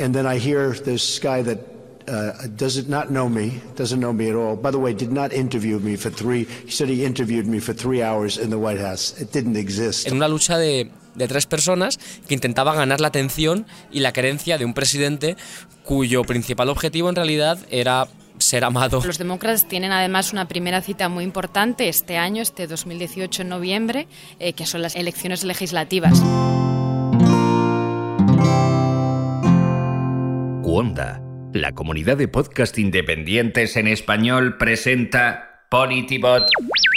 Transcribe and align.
And 0.00 0.14
then 0.14 0.26
I 0.26 0.38
hear 0.38 0.72
this 0.72 1.18
guy 1.18 1.42
that 1.42 1.58
uh, 2.08 2.46
does 2.56 2.88
not 2.88 3.10
know 3.10 3.28
me, 3.28 3.60
doesn't 3.76 4.00
know 4.00 4.12
me 4.12 4.30
at 4.30 4.36
all. 4.36 4.56
By 4.56 4.70
the 4.70 4.78
way, 4.78 4.94
did 4.94 5.12
not 5.12 5.32
interview 5.32 5.78
me 5.78 5.96
for 5.96 6.10
three. 6.10 6.46
He 6.64 6.70
said 6.70 6.88
he 6.88 7.04
interviewed 7.04 7.46
me 7.46 7.60
for 7.60 7.74
three 7.74 8.02
hours 8.02 8.38
in 8.38 8.50
the 8.50 8.58
White 8.58 8.80
House. 8.80 9.14
It 9.20 9.32
didn't 9.32 9.56
exist. 9.56 10.06
En 10.06 10.14
una 10.14 10.28
lucha 10.28 10.56
de, 10.56 10.90
de 11.14 11.28
tres 11.28 11.46
personas 11.46 11.98
que 12.26 12.34
intentaban 12.34 12.76
ganar 12.76 13.00
la 13.00 13.08
atención 13.08 13.66
y 13.92 14.00
la 14.00 14.12
querencia 14.12 14.56
de 14.56 14.64
un 14.64 14.74
presidente 14.74 15.36
cuyo 15.84 16.22
principal 16.22 16.68
objetivo 16.68 17.08
en 17.08 17.16
realidad 17.16 17.58
era 17.70 18.08
ser 18.38 18.64
amado. 18.64 19.02
Los 19.04 19.18
demócratas 19.18 19.66
tienen 19.66 19.92
además 19.92 20.32
una 20.32 20.46
primera 20.46 20.80
cita 20.80 21.08
muy 21.08 21.24
importante 21.24 21.88
este 21.88 22.16
año, 22.18 22.42
este 22.42 22.66
2018 22.66 23.42
en 23.42 23.48
noviembre, 23.48 24.06
eh, 24.38 24.52
que 24.52 24.64
son 24.64 24.82
las 24.82 24.94
elecciones 24.94 25.44
legislativas. 25.44 26.22
Cuonda, 30.78 31.20
la 31.54 31.74
comunidad 31.74 32.16
de 32.18 32.28
podcast 32.28 32.78
independientes 32.78 33.74
en 33.74 33.88
español, 33.88 34.58
presenta 34.58 35.64
Politibot. 35.70 36.48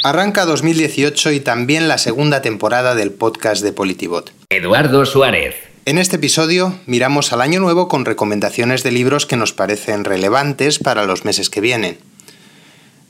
Arranca 0.04 0.46
2018 0.46 1.32
y 1.32 1.40
también 1.40 1.88
la 1.88 1.98
segunda 1.98 2.44
temporada 2.44 2.94
del 2.94 3.10
podcast 3.10 3.64
de 3.64 3.74
Politibot. 3.74 4.32
Eduardo 4.52 5.04
Suárez. 5.08 5.56
En 5.86 5.98
este 5.98 6.18
episodio 6.18 6.78
miramos 6.86 7.34
al 7.34 7.42
año 7.42 7.60
nuevo 7.60 7.88
con 7.88 8.06
recomendaciones 8.06 8.84
de 8.84 8.92
libros 8.92 9.26
que 9.26 9.36
nos 9.36 9.52
parecen 9.52 10.04
relevantes 10.04 10.78
para 10.78 11.06
los 11.06 11.26
meses 11.26 11.50
que 11.50 11.62
vienen. 11.62 11.98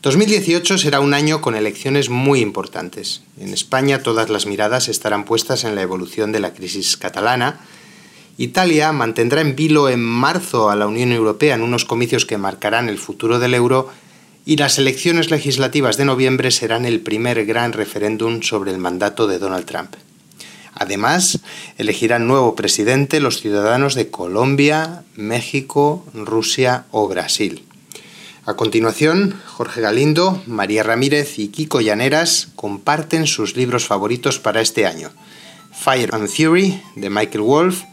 2018 0.03 0.77
será 0.77 1.01
un 1.01 1.13
año 1.13 1.41
con 1.41 1.55
elecciones 1.55 2.09
muy 2.09 2.39
importantes. 2.39 3.23
En 3.37 3.49
España 3.49 4.03
todas 4.03 4.29
las 4.29 4.45
miradas 4.45 4.87
estarán 4.87 5.25
puestas 5.25 5.65
en 5.65 5.75
la 5.75 5.81
evolución 5.81 6.31
de 6.31 6.39
la 6.39 6.53
crisis 6.53 6.95
catalana. 6.95 7.59
Italia 8.37 8.91
mantendrá 8.91 9.41
en 9.41 9.55
vilo 9.55 9.89
en 9.89 10.01
marzo 10.01 10.69
a 10.69 10.75
la 10.75 10.87
Unión 10.87 11.11
Europea 11.11 11.55
en 11.55 11.61
unos 11.61 11.85
comicios 11.85 12.25
que 12.25 12.37
marcarán 12.37 12.89
el 12.89 12.97
futuro 12.97 13.39
del 13.39 13.53
euro 13.53 13.89
y 14.45 14.57
las 14.57 14.79
elecciones 14.79 15.29
legislativas 15.29 15.97
de 15.97 16.05
noviembre 16.05 16.51
serán 16.51 16.85
el 16.85 17.01
primer 17.01 17.45
gran 17.45 17.73
referéndum 17.73 18.41
sobre 18.41 18.71
el 18.71 18.77
mandato 18.77 19.27
de 19.27 19.37
Donald 19.37 19.65
Trump. 19.65 19.95
Además, 20.73 21.39
elegirán 21.77 22.27
nuevo 22.27 22.55
presidente 22.55 23.19
los 23.19 23.41
ciudadanos 23.41 23.93
de 23.93 24.09
Colombia, 24.09 25.03
México, 25.15 26.05
Rusia 26.13 26.85
o 26.91 27.07
Brasil. 27.07 27.65
A 28.45 28.55
continuación, 28.55 29.39
Jorge 29.45 29.81
Galindo, 29.81 30.41
María 30.47 30.81
Ramírez 30.81 31.37
y 31.37 31.49
Kiko 31.49 31.81
Llaneras 31.81 32.47
comparten 32.55 33.27
sus 33.27 33.55
libros 33.55 33.85
favoritos 33.85 34.39
para 34.39 34.61
este 34.61 34.87
año. 34.87 35.11
Fire 35.71 36.09
and 36.15 36.27
Fury, 36.27 36.81
de 36.95 37.09
Michael 37.11 37.43
Wolff, 37.43 37.83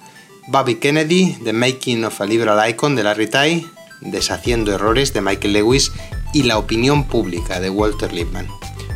Bobby 0.48 0.76
Kennedy, 0.76 1.36
The 1.44 1.52
Making 1.52 2.04
of 2.04 2.20
a 2.20 2.26
Liberal 2.26 2.68
Icon, 2.68 2.96
de 2.96 3.02
Larry 3.04 3.28
Tai, 3.28 3.66
Deshaciendo 4.00 4.72
Errores, 4.72 5.12
de 5.12 5.20
Michael 5.20 5.52
Lewis 5.52 5.92
y 6.34 6.42
La 6.44 6.58
Opinión 6.58 7.04
Pública, 7.04 7.60
de 7.60 7.70
Walter 7.70 8.12
Lippmann. 8.12 8.48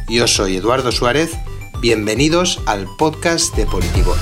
Yo 0.08 0.26
soy 0.26 0.56
Eduardo 0.56 0.92
Suárez 0.92 1.36
Bienvenidos 1.82 2.60
al 2.66 2.86
podcast 2.96 3.56
de 3.56 3.66
Politivo. 3.66 4.14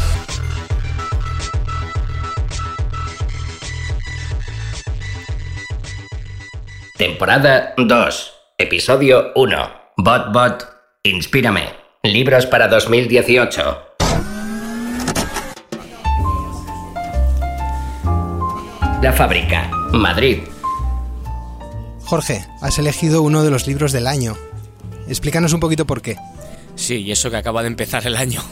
Temporada 6.97 7.75
2, 7.77 8.33
episodio 8.56 9.33
1. 9.34 9.70
Bot 9.98 10.33
Bot, 10.33 10.67
inspírame. 11.03 11.69
Libros 12.03 12.47
para 12.47 12.69
2018. 12.69 13.89
La 19.02 19.14
fábrica, 19.14 19.70
Madrid. 19.92 20.40
Jorge, 22.04 22.44
has 22.60 22.78
elegido 22.78 23.22
uno 23.22 23.42
de 23.42 23.50
los 23.50 23.66
libros 23.66 23.92
del 23.92 24.06
año. 24.06 24.36
Explícanos 25.08 25.55
un 25.55 25.61
poquito 25.61 25.86
por 25.86 26.02
qué. 26.02 26.16
Sí, 26.74 26.96
y 26.96 27.10
eso 27.10 27.30
que 27.30 27.39
acaba 27.39 27.62
de 27.62 27.68
empezar 27.68 28.06
el 28.06 28.14
año. 28.14 28.42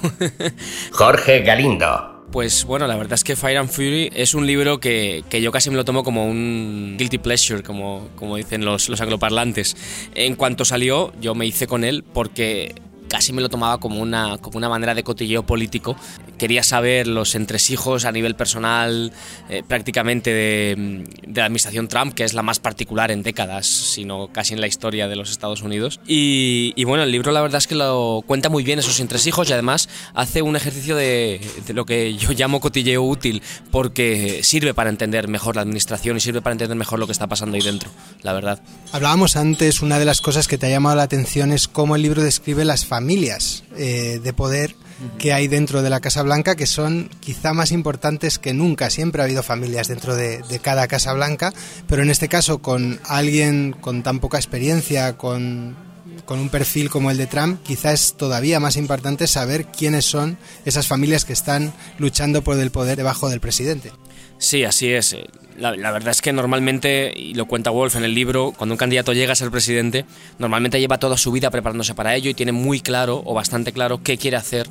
Jorge 0.93 1.41
Galindo. 1.41 2.25
Pues 2.33 2.65
bueno, 2.65 2.87
la 2.87 2.97
verdad 2.97 3.13
es 3.13 3.25
que 3.25 3.37
Fire 3.37 3.59
and 3.59 3.69
Fury 3.69 4.11
es 4.15 4.33
un 4.33 4.47
libro 4.47 4.81
que, 4.81 5.23
que 5.29 5.43
yo 5.43 5.53
casi 5.53 5.69
me 5.69 5.77
lo 5.77 5.85
tomo 5.85 6.03
como 6.03 6.25
un 6.25 6.97
guilty 6.99 7.19
pleasure, 7.19 7.63
como, 7.63 8.09
como 8.17 8.37
dicen 8.37 8.65
los, 8.65 8.89
los 8.89 9.03
angloparlantes. 9.03 9.77
En 10.15 10.35
cuanto 10.35 10.65
salió, 10.65 11.13
yo 11.21 11.35
me 11.35 11.45
hice 11.45 11.67
con 11.67 11.85
él 11.85 12.05
porque 12.05 12.75
casi 13.09 13.33
me 13.33 13.43
lo 13.43 13.49
tomaba 13.49 13.79
como 13.79 14.01
una, 14.01 14.39
como 14.39 14.59
una 14.59 14.69
manera 14.69 14.95
de 14.95 15.03
cotilleo 15.03 15.45
político. 15.45 15.97
Quería 16.39 16.63
saber 16.63 17.07
los 17.07 17.35
entresijos 17.35 18.05
a 18.05 18.13
nivel 18.13 18.37
personal 18.37 19.13
eh, 19.49 19.63
prácticamente 19.67 20.31
de, 20.31 21.05
de, 21.27 21.41
la 21.41 21.47
administración 21.47 21.89
Trump, 21.89 22.15
que 22.15 22.25
es 22.25 22.35
la 22.35 22.43
más 22.43 22.61
particular 22.61 23.11
en 23.11 23.23
décadas, 23.23 23.67
sino 23.67 24.29
casi 24.29 24.55
en 24.55 24.61
la 24.61 24.67
historia 24.67 25.09
de 25.09 25.17
los 25.17 25.31
Estados 25.31 25.63
Unidos. 25.63 26.01
Y, 26.07 26.73
y 26.77 26.85
bueno, 26.85 27.03
el 27.03 27.11
libro 27.11 27.33
la 27.33 27.41
verdad 27.41 27.59
es 27.59 27.67
que 27.67 27.75
lo 27.75 28.23
cuenta 28.27 28.49
muy 28.49 28.63
bien 28.63 28.79
esos 28.79 29.01
entresijos 29.01 29.51
y 29.51 29.53
además 29.53 29.89
hace 30.15 30.43
un 30.43 30.55
ejercicio 30.55 30.95
de, 30.95 31.41
de 31.67 31.75
lo 31.75 31.85
que 31.85 32.15
yo 32.17 32.33
llamo 32.33 32.61
cotilleo 32.61 33.03
útil, 33.03 33.43
porque 33.71 34.41
sirve 34.43 34.75
para 34.75 34.91
entender 34.91 35.29
mejor 35.29 35.57
la 35.57 35.63
administración 35.63 36.17
y 36.17 36.21
sirve 36.21 36.43
para 36.43 36.53
entender 36.53 36.77
mejor 36.77 36.99
lo 36.99 37.07
que 37.07 37.13
está 37.13 37.27
pasando 37.27 37.57
ahí 37.57 37.63
dentro, 37.63 37.91
la 38.23 38.33
verdad. 38.33 38.61
Hablábamos 38.93 39.37
antes, 39.37 39.83
una 39.83 39.99
de 39.99 40.05
las 40.05 40.21
cosas 40.21 40.49
que 40.49 40.59
te 40.59 40.67
ha 40.67 40.71
llamado 40.71 40.97
la 40.97 41.03
atención 41.03 41.53
es 41.53 41.69
cómo 41.69 41.97
el 41.97 42.03
libro 42.03 42.23
describe 42.23 42.65
las 42.65 42.85
familias 42.99 43.63
eh, 43.77 44.19
de 44.21 44.33
poder 44.33 44.75
que 45.19 45.33
hay 45.33 45.47
dentro 45.47 45.83
de 45.83 45.91
la 45.91 46.01
Casa 46.01 46.23
Blanca, 46.23 46.57
que 46.57 46.67
son 46.67 47.09
quizá 47.21 47.53
más 47.53 47.71
importantes 47.71 48.41
que 48.41 48.53
nunca. 48.53 48.91
Siempre 48.91 49.23
ha 49.23 49.27
habido 49.27 49.45
familias 49.45 49.87
dentro 49.87 50.17
de, 50.17 50.43
de, 50.43 50.59
cada 50.59 50.89
Casa 50.89 51.13
Blanca, 51.13 51.53
pero 51.87 52.03
en 52.03 52.11
este 52.11 52.29
caso 52.29 52.59
con 52.59 52.99
alguien 53.05 53.77
con 53.81 54.03
tan 54.03 54.19
poca 54.19 54.37
experiencia, 54.37 55.17
con, 55.17 55.77
con 56.25 56.41
un 56.41 56.49
perfil 56.49 56.91
como 56.91 57.13
el 57.13 57.19
de 57.19 57.29
Trump, 57.29 57.63
quizá 57.63 57.93
es 57.93 58.15
todavía 58.15 58.59
más 58.59 58.77
importante 58.77 59.29
saber 59.29 59.67
quiénes 59.67 60.05
son 60.05 60.37
esas 60.65 60.89
familias 60.89 61.25
que 61.25 61.33
están 61.33 61.73
luchando 61.99 62.43
por 62.43 62.59
el 62.59 62.73
poder 62.73 62.97
debajo 62.97 63.29
del 63.29 63.39
presidente. 63.39 63.93
Sí, 64.39 64.65
así 64.65 64.93
es. 64.93 65.17
La, 65.59 65.73
verdad 65.73 66.11
es 66.11 66.23
que 66.23 66.33
normalmente, 66.33 67.13
y 67.15 67.35
lo 67.35 67.47
cuenta 67.47 67.71
Wolf 67.71 67.97
en 67.97 68.05
el 68.05 68.15
libro, 68.15 68.53
cuando 68.57 68.75
un 68.75 68.79
candidato 68.79 69.13
llega 69.13 69.33
a 69.33 69.37
ser 69.37 69.51
presidente, 69.51 70.05
normalmente 70.39 70.79
lleva 70.79 70.99
toda 70.99 71.17
su 71.17 71.33
vida 71.33 71.51
preparándose 71.51 71.95
para 71.95 72.15
ello 72.15 72.31
y 72.31 72.35
tiene 72.35 72.53
muy 72.53 72.81
claro, 72.81 73.23
o 73.25 73.35
bastante 73.35 73.73
claro, 73.73 74.01
qué 74.03 74.17
quiere 74.17 74.37
hacer 74.37 74.69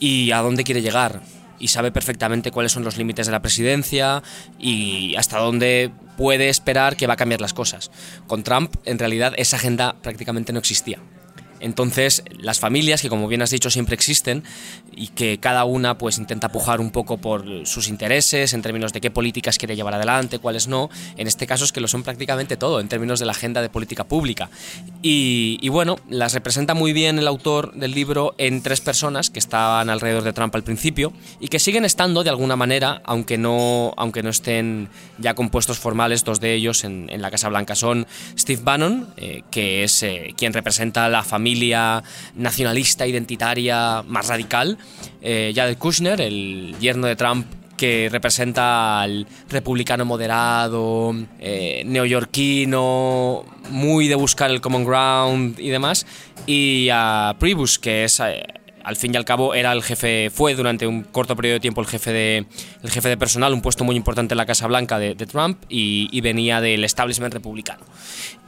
y 0.00 0.32
a 0.32 0.38
dónde 0.38 0.64
quiere 0.64 0.82
llegar. 0.82 1.22
Y 1.60 1.68
sabe 1.68 1.92
perfectamente 1.92 2.50
cuáles 2.50 2.72
son 2.72 2.84
los 2.84 2.96
límites 2.96 3.26
de 3.26 3.32
la 3.32 3.42
presidencia 3.42 4.22
y 4.58 5.14
hasta 5.16 5.38
dónde 5.38 5.92
puede 6.16 6.48
esperar 6.48 6.96
que 6.96 7.06
va 7.06 7.14
a 7.14 7.16
cambiar 7.16 7.40
las 7.40 7.54
cosas. 7.54 7.92
Con 8.26 8.42
Trump, 8.42 8.74
en 8.84 8.98
realidad, 8.98 9.34
esa 9.36 9.56
agenda 9.56 9.96
prácticamente 10.02 10.52
no 10.52 10.58
existía. 10.58 10.98
Entonces, 11.60 12.22
las 12.38 12.60
familias, 12.60 13.02
que 13.02 13.08
como 13.08 13.28
bien 13.28 13.42
has 13.42 13.50
dicho 13.50 13.70
siempre 13.70 13.94
existen, 13.94 14.44
y 14.94 15.08
que 15.08 15.38
cada 15.38 15.64
una 15.64 15.98
pues 15.98 16.18
intenta 16.18 16.50
pujar 16.50 16.80
un 16.80 16.90
poco 16.90 17.18
por 17.18 17.66
sus 17.66 17.88
intereses, 17.88 18.52
en 18.52 18.62
términos 18.62 18.92
de 18.92 19.00
qué 19.00 19.10
políticas 19.10 19.58
quiere 19.58 19.76
llevar 19.76 19.94
adelante, 19.94 20.38
cuáles 20.38 20.68
no, 20.68 20.90
en 21.16 21.26
este 21.26 21.46
caso 21.46 21.64
es 21.64 21.72
que 21.72 21.80
lo 21.80 21.88
son 21.88 22.02
prácticamente 22.02 22.56
todo, 22.56 22.80
en 22.80 22.88
términos 22.88 23.20
de 23.20 23.26
la 23.26 23.32
agenda 23.32 23.62
de 23.62 23.68
política 23.68 24.04
pública. 24.04 24.50
Y, 25.02 25.68
bueno, 25.68 25.96
las 26.08 26.34
representa 26.34 26.74
muy 26.74 26.92
bien 26.92 27.18
el 27.18 27.28
autor 27.28 27.72
del 27.74 27.92
libro 27.92 28.34
en 28.38 28.62
tres 28.62 28.80
personas 28.80 29.30
que 29.30 29.38
estaban 29.38 29.90
alrededor 29.90 30.22
de 30.22 30.32
Trump 30.32 30.54
al 30.54 30.64
principio, 30.64 31.12
y 31.40 31.48
que 31.48 31.58
siguen 31.58 31.84
estando 31.84 32.24
de 32.24 32.30
alguna 32.30 32.56
manera, 32.56 33.02
aunque 33.04 33.38
no, 33.38 33.94
aunque 33.96 34.22
no 34.22 34.30
estén 34.30 34.88
ya 35.18 35.34
compuestos 35.34 35.78
formales, 35.78 36.24
dos 36.24 36.40
de 36.40 36.54
ellos 36.54 36.84
en, 36.84 37.08
la 37.18 37.30
Casa 37.30 37.48
Blanca 37.48 37.74
son 37.74 38.06
Steve 38.38 38.60
Bannon, 38.62 39.08
eh, 39.16 39.42
que 39.50 39.82
es 39.82 40.02
eh, 40.02 40.34
quien 40.36 40.52
representa 40.52 41.08
la 41.08 41.24
familia 41.24 41.47
familia 41.48 42.02
nacionalista, 42.34 43.06
identitaria 43.06 44.02
más 44.06 44.28
radical, 44.28 44.76
eh, 45.22 45.52
Jared 45.54 45.78
Kushner, 45.78 46.20
el 46.20 46.76
yerno 46.78 47.06
de 47.06 47.16
Trump 47.16 47.46
que 47.74 48.10
representa 48.10 49.00
al 49.00 49.26
republicano 49.48 50.04
moderado, 50.04 51.14
eh, 51.38 51.84
neoyorquino, 51.86 53.44
muy 53.70 54.08
de 54.08 54.14
buscar 54.14 54.50
el 54.50 54.60
common 54.60 54.84
ground 54.84 55.58
y 55.58 55.70
demás, 55.70 56.04
y 56.46 56.88
a 56.92 57.34
Priebus, 57.38 57.78
que 57.78 58.04
es... 58.04 58.20
Eh, 58.20 58.57
al 58.88 58.96
fin 58.96 59.12
y 59.12 59.18
al 59.18 59.26
cabo 59.26 59.52
era 59.52 59.70
el 59.72 59.82
jefe, 59.82 60.30
fue 60.30 60.54
durante 60.54 60.86
un 60.86 61.02
corto 61.02 61.36
periodo 61.36 61.56
de 61.56 61.60
tiempo 61.60 61.82
el 61.82 61.86
jefe 61.86 62.10
de, 62.10 62.46
el 62.82 62.90
jefe 62.90 63.10
de 63.10 63.18
personal, 63.18 63.52
un 63.52 63.60
puesto 63.60 63.84
muy 63.84 63.94
importante 63.96 64.32
en 64.32 64.38
la 64.38 64.46
Casa 64.46 64.66
Blanca 64.66 64.98
de, 64.98 65.14
Trump 65.14 65.62
y, 65.68 66.18
venía 66.22 66.62
del 66.62 66.82
establishment 66.84 67.34
republicano. 67.34 67.84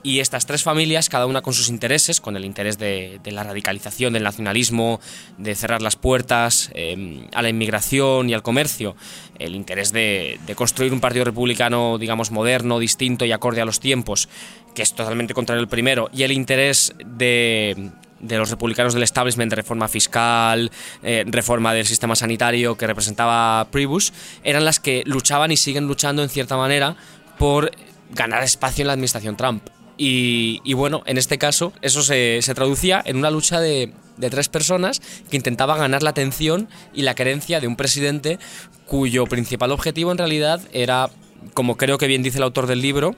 Y 0.03 0.21
estas 0.21 0.47
tres 0.47 0.63
familias, 0.63 1.11
cada 1.11 1.27
una 1.27 1.43
con 1.43 1.53
sus 1.53 1.69
intereses, 1.69 2.23
con 2.23 2.39
el 2.39 2.47
interés 2.47 2.79
de, 2.79 3.21
la 3.23 3.45
radicalización, 3.45 4.15
del 4.15 4.23
nacionalismo, 4.23 4.99
de 5.37 5.55
cerrar 5.55 5.83
las 5.83 5.97
puertas 5.97 6.71
eh, 6.73 7.29
a 7.35 7.43
la 7.43 7.51
inmigración 7.51 8.31
y 8.31 8.33
al 8.33 8.43
comercio, 8.43 8.97
el 9.39 9.55
interés 9.55 9.93
de, 9.93 10.41
de 10.47 10.55
construir 10.55 10.95
un 10.95 11.01
partido 11.01 11.27
republicano, 11.27 11.99
digamos, 11.99 12.31
moderno, 12.31 12.79
distinto 12.79 13.27
y 13.27 13.33
acorde 13.33 13.61
a 13.61 13.67
los 13.67 13.79
tiempos, 13.79 14.31
que 14.75 14.81
es 14.81 14.95
totalmente 14.95 15.35
contrario 15.35 15.61
al 15.61 15.69
primero, 15.69 16.09
y 16.15 16.23
el 16.23 16.33
interés 16.33 16.95
de 17.05 17.93
de 18.21 18.37
los 18.37 18.51
republicanos 18.51 18.95
del 18.95 19.03
establishment 19.03 19.53
reforma 19.53 19.89
fiscal, 19.89 20.71
eh, 21.03 21.25
reforma 21.27 21.73
del 21.73 21.87
sistema 21.87 22.15
sanitario 22.15 22.77
que 22.77 22.87
representaba 22.87 23.67
Priebus, 23.71 24.13
eran 24.45 24.65
las 24.65 24.81
que 24.81 25.03
luchaban 25.07 25.51
y 25.51 25.57
siguen 25.57 25.87
luchando 25.87 26.23
en 26.23 26.29
cierta 26.29 26.57
manera 26.57 26.97
por 27.39 27.71
ganar 28.11 28.43
espacio 28.43 28.83
en 28.83 28.89
la 28.89 28.93
administración 28.95 29.37
Trump. 29.37 29.69
Y, 30.03 30.73
bueno, 30.73 31.03
en 31.05 31.19
este 31.19 31.37
caso 31.37 31.75
eso 31.83 32.03
se, 32.03 32.41
traducía 32.55 33.03
en 33.05 33.19
una 33.19 33.31
lucha 33.31 33.61
de, 33.61 33.93
de, 34.17 34.31
tres 34.31 34.49
personas 34.49 35.03
que 35.31 35.37
intentaban 35.37 35.79
ganar 35.79 36.03
la 36.03 36.09
atención 36.09 36.71
y 36.95 37.03
la 37.03 37.15
querencia 37.15 37.61
de 37.61 37.67
un 37.67 37.77
presidente 37.77 38.39
cuyo 38.87 39.27
principal 39.27 39.73
objetivo 39.73 40.11
en 40.11 40.17
realidad 40.17 40.63
era, 40.73 41.11
como 41.53 41.77
creo 41.77 41.99
que 41.99 42.07
bien 42.07 42.23
dice 42.23 42.39
el 42.39 42.45
autor 42.45 42.67
del 42.67 42.81
libro, 42.81 43.15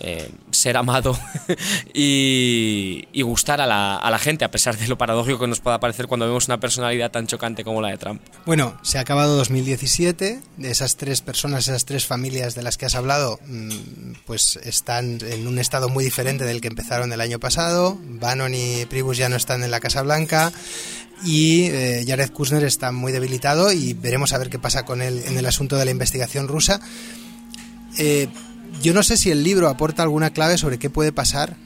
eh, 0.00 0.30
ser 0.58 0.76
amado 0.76 1.18
y, 1.94 3.06
gustar 3.22 3.60
a 3.60 3.66
la, 3.66 4.18
gente, 4.18 4.44
a 4.44 4.50
pesar 4.50 4.76
de 4.76 4.88
lo 4.88 4.96
paradójico 4.96 5.38
que 5.38 5.46
nos 5.46 5.60
pueda 5.60 5.80
parecer 5.80 6.06
cuando 6.06 6.26
vemos 6.26 6.46
una 6.46 6.58
personalidad 6.58 7.10
tan 7.10 7.26
chocante 7.26 7.62
como 7.62 7.82
la 7.82 7.88
de 7.88 7.98
Trump. 7.98 8.22
Bueno, 8.46 8.78
se 8.82 8.98
ha 8.98 9.02
acabado 9.02 9.36
2017, 9.36 10.40
de 10.56 10.70
esas 10.70 10.96
tres 10.96 11.20
personas, 11.20 11.68
esas 11.68 11.84
tres 11.84 12.06
familias 12.06 12.54
de 12.54 12.62
las 12.62 12.78
que 12.78 12.86
has 12.86 12.94
hablado, 12.94 13.38
mm, 13.46 14.12
pues 14.26 14.58
están 14.64 15.18
en 15.20 15.46
un 15.46 15.58
estado 15.58 15.88
muy 15.88 16.04
diferente 16.04 16.44
del 16.44 16.60
que 16.60 16.68
empezaron 16.68 17.12
el 17.12 17.20
año 17.20 17.38
pasado. 17.38 17.98
Bannon 18.02 18.54
y 18.54 18.86
Pribus 18.86 19.18
ya 19.18 19.28
no 19.28 19.36
están 19.36 19.62
en 19.62 19.70
la 19.70 19.80
Casa 19.80 20.02
Blanca 20.02 20.52
y 21.24 21.64
eh, 21.64 22.04
Jared 22.06 22.30
Kushner 22.30 22.64
está 22.64 22.92
muy 22.92 23.12
debilitado 23.12 23.72
y 23.72 23.94
veremos 23.94 24.32
a 24.32 24.38
ver 24.38 24.50
qué 24.50 24.58
pasa 24.58 24.84
con 24.84 25.02
él 25.02 25.22
en 25.26 25.36
el 25.36 25.46
asunto 25.46 25.76
de 25.76 25.84
la 25.84 25.90
investigación 25.90 26.48
rusa. 26.48 26.80
Eh, 27.98 28.28
yo 28.82 28.94
no 28.94 29.02
sé 29.02 29.16
si 29.16 29.30
el 29.30 29.42
libro 29.42 29.68
aporta 29.68 30.02
alguna 30.02 30.30
clave 30.30 30.58
sobre 30.58 30.78
qué 30.78 30.90
puede 30.90 31.12
pasar 31.12 31.56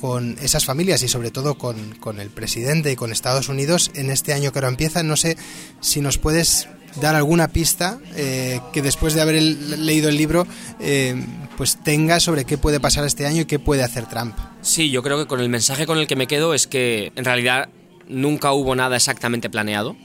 con 0.00 0.36
esas 0.40 0.64
familias 0.64 1.02
y 1.02 1.08
sobre 1.08 1.30
todo 1.30 1.58
con, 1.58 2.20
el 2.20 2.30
presidente 2.30 2.92
y 2.92 2.96
con 2.96 3.10
Estados 3.10 3.48
Unidos 3.48 3.90
en 3.94 4.10
este 4.10 4.32
año 4.32 4.52
que 4.52 4.58
ahora 4.58 4.68
empieza. 4.68 5.02
No 5.02 5.16
sé 5.16 5.36
si 5.80 6.00
nos 6.00 6.18
puedes 6.18 6.68
dar 7.00 7.14
alguna 7.14 7.48
pista 7.48 7.98
eh, 8.16 8.60
que 8.72 8.80
después 8.80 9.14
de 9.14 9.20
haber 9.20 9.42
leído 9.42 10.08
el 10.08 10.16
libro 10.16 10.46
eh, 10.80 11.20
pues 11.56 11.78
tenga 11.82 12.20
sobre 12.20 12.44
qué 12.44 12.58
puede 12.58 12.80
pasar 12.80 13.04
este 13.04 13.26
año 13.26 13.42
y 13.42 13.44
qué 13.46 13.58
puede 13.58 13.82
hacer 13.82 14.06
Trump. 14.06 14.36
Sí, 14.62 14.90
yo 14.90 15.02
creo 15.02 15.18
que 15.18 15.26
con 15.26 15.40
el 15.40 15.48
mensaje 15.48 15.86
con 15.86 15.98
el 15.98 16.06
que 16.06 16.16
me 16.16 16.26
quedo 16.26 16.54
es 16.54 16.66
que 16.66 17.12
en 17.16 17.24
realidad 17.24 17.68
nunca 18.08 18.52
hubo 18.52 18.74
nada 18.74 18.96
exactamente 18.96 19.50
planeado 19.50 19.96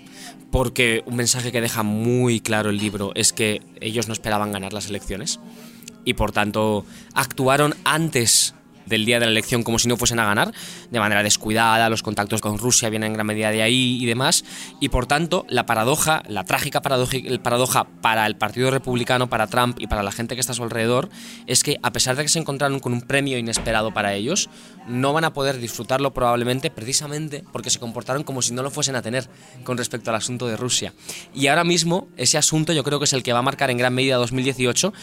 porque 0.52 1.04
un 1.06 1.16
mensaje 1.16 1.52
que 1.52 1.62
deja 1.62 1.84
muy 1.84 2.40
claro 2.40 2.70
el 2.70 2.78
libro 2.78 3.12
es 3.16 3.34
que 3.34 3.62
ellos 3.80 4.08
no 4.08 4.14
esperaban 4.14 4.52
ganar 4.52 4.74
las 4.74 4.88
elecciones 4.88 5.40
y 6.06 6.14
por 6.14 6.32
tanto 6.32 6.86
actuaron 7.14 7.76
antes 7.84 8.56
del 8.86 9.06
día 9.06 9.20
de 9.20 9.26
la 9.26 9.32
elección 9.32 9.64
como 9.64 9.80
si 9.80 9.88
no 9.88 9.98
fuesen 9.98 10.20
a 10.20 10.26
ganar, 10.26 10.52
de 10.92 11.00
manera 11.00 11.24
descuidada, 11.24 11.90
los 11.90 12.04
contactos 12.04 12.42
con 12.42 12.58
Rusia 12.58 12.90
vienen 12.90 13.08
en 13.08 13.14
gran 13.14 13.28
medida 13.28 13.52
de 13.52 13.62
ahí 13.62 13.98
y 14.02 14.06
demás, 14.06 14.44
y 14.80 14.90
por 14.90 15.06
tanto 15.06 15.46
la 15.50 15.66
paradoja, 15.66 16.24
la 16.28 16.44
trágica 16.44 16.82
paradoja, 16.82 17.86
para 18.02 18.26
el 18.26 18.36
Partido 18.36 18.72
Republicano, 18.72 19.30
para 19.30 19.48
Trump 19.48 19.78
y 19.80 19.88
para 19.88 20.04
la 20.04 20.12
gente 20.12 20.36
que 20.36 20.42
está 20.42 20.52
a 20.54 20.56
su 20.56 20.64
alrededor, 20.64 21.10
es 21.48 21.64
que 21.64 21.78
a 21.82 21.92
pesar 21.92 22.16
de 22.16 22.24
que 22.24 22.30
se 22.30 22.40
encontraron 22.40 22.80
con 22.80 22.94
un 22.94 23.02
premio 23.02 23.38
inesperado 23.38 23.94
para 23.94 24.14
ellos, 24.14 24.50
no 24.88 25.14
van 25.14 25.24
a 25.24 25.34
poder 25.34 25.60
disfrutarlo 25.60 26.14
probablemente 26.14 26.70
precisamente 26.70 27.44
porque 27.52 27.70
se 27.70 27.80
comportaron 27.80 28.24
como 28.24 28.42
si 28.42 28.54
no 28.54 28.64
lo 28.64 28.72
fuesen 28.72 28.96
a 28.96 29.02
tener 29.02 29.30
con 29.64 29.78
respecto 29.78 30.10
al 30.10 30.18
asunto 30.18 30.48
de 30.48 30.58
Rusia. 30.58 30.94
Y 31.34 31.48
ahora 31.48 31.64
mismo 31.64 32.08
ese 32.18 32.38
asunto 32.38 32.74
yo 32.74 32.84
creo 32.84 33.00
que 33.00 33.06
es 33.06 33.14
el 33.14 33.24
que 33.24 33.34
va 33.34 33.40
a 33.40 33.44
marcar 33.44 33.70
en 33.70 33.78
gran 33.78 33.94
medida 33.94 34.18
2018 34.18 34.94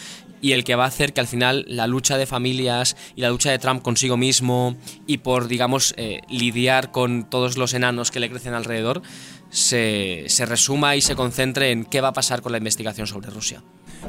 y 0.41 0.53
el 0.53 0.63
que 0.63 0.75
va 0.75 0.85
a 0.85 0.87
hacer 0.87 1.13
que 1.13 1.21
al 1.21 1.27
final 1.27 1.65
la 1.67 1.87
lucha 1.87 2.17
de 2.17 2.25
familias 2.25 2.97
y 3.15 3.21
la 3.21 3.29
lucha 3.29 3.51
de 3.51 3.59
Trump 3.59 3.70
consigo 3.79 4.17
mismo 4.17 4.75
y 5.07 5.19
por, 5.19 5.47
digamos, 5.47 5.93
eh, 5.97 6.21
lidiar 6.29 6.91
con 6.91 7.29
todos 7.29 7.57
los 7.57 7.73
enanos 7.73 8.11
que 8.11 8.19
le 8.19 8.29
crecen 8.29 8.53
alrededor, 8.53 9.01
se, 9.49 10.25
resuma 10.45 10.95
y 10.95 11.01
se 11.01 11.15
concentre 11.15 11.71
en 11.71 11.85
qué 11.85 12.01
va 12.01 12.09
a 12.09 12.13
pasar 12.13 12.41
con 12.41 12.51
la 12.51 12.57
investigación 12.57 13.07
sobre 13.07 13.29
Rusia. 13.29 13.61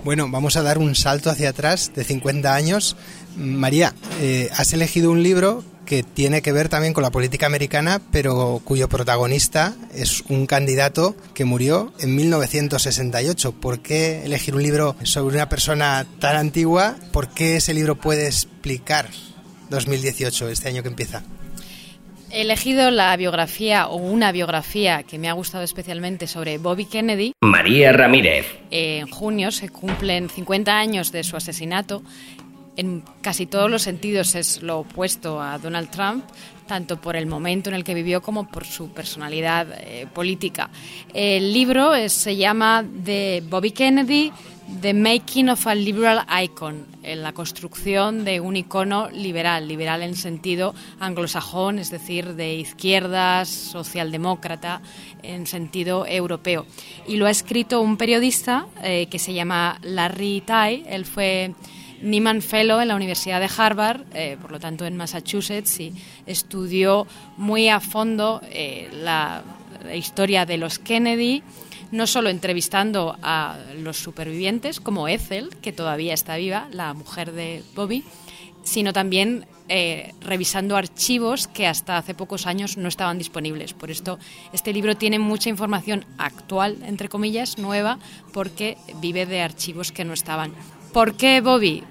Bueno, 0.04 0.28
vamos 0.30 0.56
a 0.56 0.62
dar 0.62 0.78
un 0.78 0.94
salto 0.94 1.30
hacia 1.30 1.50
atrás 1.50 1.92
de 1.94 2.04
50 2.04 2.54
años. 2.54 2.96
María, 3.36 3.94
eh, 4.20 4.48
has 4.56 4.72
elegido 4.72 5.10
un 5.10 5.22
libro 5.22 5.64
que 5.84 6.02
tiene 6.02 6.42
que 6.42 6.52
ver 6.52 6.68
también 6.68 6.94
con 6.94 7.02
la 7.02 7.10
política 7.10 7.46
americana, 7.46 8.00
pero 8.10 8.60
cuyo 8.64 8.88
protagonista 8.88 9.74
es 9.92 10.22
un 10.28 10.46
candidato 10.46 11.16
que 11.34 11.44
murió 11.44 11.92
en 11.98 12.14
1968. 12.14 13.52
¿Por 13.52 13.80
qué 13.80 14.24
elegir 14.24 14.54
un 14.54 14.62
libro 14.62 14.96
sobre 15.02 15.36
una 15.36 15.48
persona 15.48 16.06
tan 16.20 16.36
antigua? 16.36 16.96
¿Por 17.12 17.28
qué 17.28 17.56
ese 17.56 17.74
libro 17.74 17.96
puede 17.96 18.26
explicar 18.26 19.10
2018, 19.72 20.48
este 20.48 20.68
año 20.68 20.82
que 20.82 20.88
empieza? 20.88 21.22
He 22.30 22.42
elegido 22.42 22.90
la 22.90 23.14
biografía 23.16 23.88
o 23.88 23.96
una 23.96 24.32
biografía 24.32 25.02
que 25.02 25.18
me 25.18 25.28
ha 25.28 25.34
gustado 25.34 25.64
especialmente 25.64 26.26
sobre 26.26 26.56
Bobby 26.56 26.86
Kennedy. 26.86 27.32
María 27.42 27.92
Ramírez. 27.92 28.46
En 28.70 29.06
junio 29.08 29.50
se 29.50 29.68
cumplen 29.68 30.30
50 30.30 30.72
años 30.72 31.12
de 31.12 31.24
su 31.24 31.36
asesinato. 31.36 32.02
En 32.76 33.04
casi 33.20 33.44
todos 33.44 33.70
los 33.70 33.82
sentidos 33.82 34.34
es 34.34 34.62
lo 34.62 34.78
opuesto 34.78 35.42
a 35.42 35.58
Donald 35.58 35.90
Trump, 35.90 36.24
tanto 36.66 36.98
por 36.98 37.16
el 37.16 37.26
momento 37.26 37.68
en 37.68 37.76
el 37.76 37.84
que 37.84 37.92
vivió 37.92 38.22
como 38.22 38.48
por 38.48 38.64
su 38.64 38.90
personalidad 38.92 39.66
eh, 39.70 40.06
política. 40.10 40.70
El 41.12 41.52
libro 41.52 41.92
se 42.08 42.36
llama 42.36 42.82
The 43.04 43.42
Bobby 43.46 43.72
Kennedy, 43.72 44.32
The 44.80 44.94
Making 44.94 45.50
of 45.50 45.66
a 45.66 45.74
Liberal 45.74 46.24
Icon, 46.42 46.86
en 47.02 47.22
la 47.22 47.32
construcción 47.32 48.24
de 48.24 48.40
un 48.40 48.56
icono 48.56 49.10
liberal, 49.10 49.68
liberal 49.68 50.02
en 50.02 50.16
sentido 50.16 50.74
anglosajón, 50.98 51.78
es 51.78 51.90
decir, 51.90 52.34
de 52.34 52.54
izquierdas, 52.54 53.48
socialdemócrata, 53.48 54.80
en 55.22 55.46
sentido 55.46 56.06
europeo. 56.06 56.66
Y 57.06 57.16
lo 57.16 57.26
ha 57.26 57.30
escrito 57.30 57.80
un 57.80 57.96
periodista 57.96 58.66
eh, 58.82 59.06
que 59.10 59.18
se 59.18 59.34
llama 59.34 59.78
Larry 59.82 60.42
Tai, 60.46 60.84
él 60.88 61.04
fue 61.04 61.54
Nieman 62.00 62.40
Fellow 62.42 62.80
en 62.80 62.88
la 62.88 62.96
Universidad 62.96 63.40
de 63.40 63.50
Harvard, 63.54 64.02
eh, 64.14 64.36
por 64.40 64.50
lo 64.52 64.58
tanto 64.58 64.86
en 64.86 64.96
Massachusetts, 64.96 65.80
y 65.80 65.92
estudió 66.26 67.06
muy 67.36 67.68
a 67.68 67.80
fondo 67.80 68.40
eh, 68.50 68.88
la 68.92 69.42
historia 69.94 70.46
de 70.46 70.56
los 70.56 70.78
Kennedy 70.78 71.42
no 71.92 72.06
solo 72.06 72.30
entrevistando 72.30 73.16
a 73.22 73.58
los 73.76 73.98
supervivientes, 73.98 74.80
como 74.80 75.06
Ethel, 75.06 75.50
que 75.60 75.72
todavía 75.72 76.14
está 76.14 76.36
viva, 76.36 76.68
la 76.72 76.94
mujer 76.94 77.32
de 77.32 77.62
Bobby, 77.76 78.02
sino 78.64 78.92
también 78.92 79.46
eh, 79.68 80.14
revisando 80.20 80.76
archivos 80.76 81.46
que 81.46 81.66
hasta 81.66 81.98
hace 81.98 82.14
pocos 82.14 82.46
años 82.46 82.76
no 82.76 82.88
estaban 82.88 83.18
disponibles. 83.18 83.74
Por 83.74 83.90
esto, 83.90 84.18
este 84.52 84.72
libro 84.72 84.96
tiene 84.96 85.18
mucha 85.18 85.50
información 85.50 86.04
actual, 86.18 86.78
entre 86.84 87.08
comillas, 87.08 87.58
nueva, 87.58 87.98
porque 88.32 88.76
vive 89.00 89.26
de 89.26 89.42
archivos 89.42 89.92
que 89.92 90.04
no 90.04 90.14
estaban. 90.14 90.52
¿Por 90.92 91.16
qué 91.16 91.40
Bobby? 91.40 91.84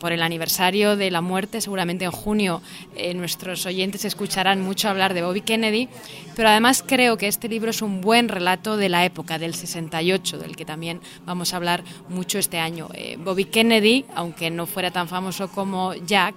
Por 0.00 0.12
el 0.12 0.22
aniversario 0.22 0.96
de 0.96 1.10
la 1.10 1.20
muerte, 1.20 1.60
seguramente 1.60 2.06
en 2.06 2.10
junio 2.10 2.62
eh, 2.96 3.12
nuestros 3.14 3.66
oyentes 3.66 4.04
escucharán 4.06 4.62
mucho 4.62 4.88
hablar 4.88 5.12
de 5.12 5.22
Bobby 5.22 5.42
Kennedy, 5.42 5.88
pero 6.34 6.48
además 6.48 6.82
creo 6.84 7.18
que 7.18 7.28
este 7.28 7.48
libro 7.48 7.70
es 7.70 7.82
un 7.82 8.00
buen 8.00 8.28
relato 8.28 8.78
de 8.78 8.88
la 8.88 9.04
época 9.04 9.38
del 9.38 9.54
68, 9.54 10.38
del 10.38 10.56
que 10.56 10.64
también 10.64 11.00
vamos 11.26 11.52
a 11.52 11.58
hablar 11.58 11.84
mucho 12.08 12.38
este 12.38 12.58
año. 12.58 12.88
Eh, 12.94 13.18
Bobby 13.22 13.44
Kennedy, 13.44 14.06
aunque 14.14 14.50
no 14.50 14.66
fuera 14.66 14.90
tan 14.90 15.06
famoso 15.06 15.48
como 15.48 15.94
Jack, 15.94 16.34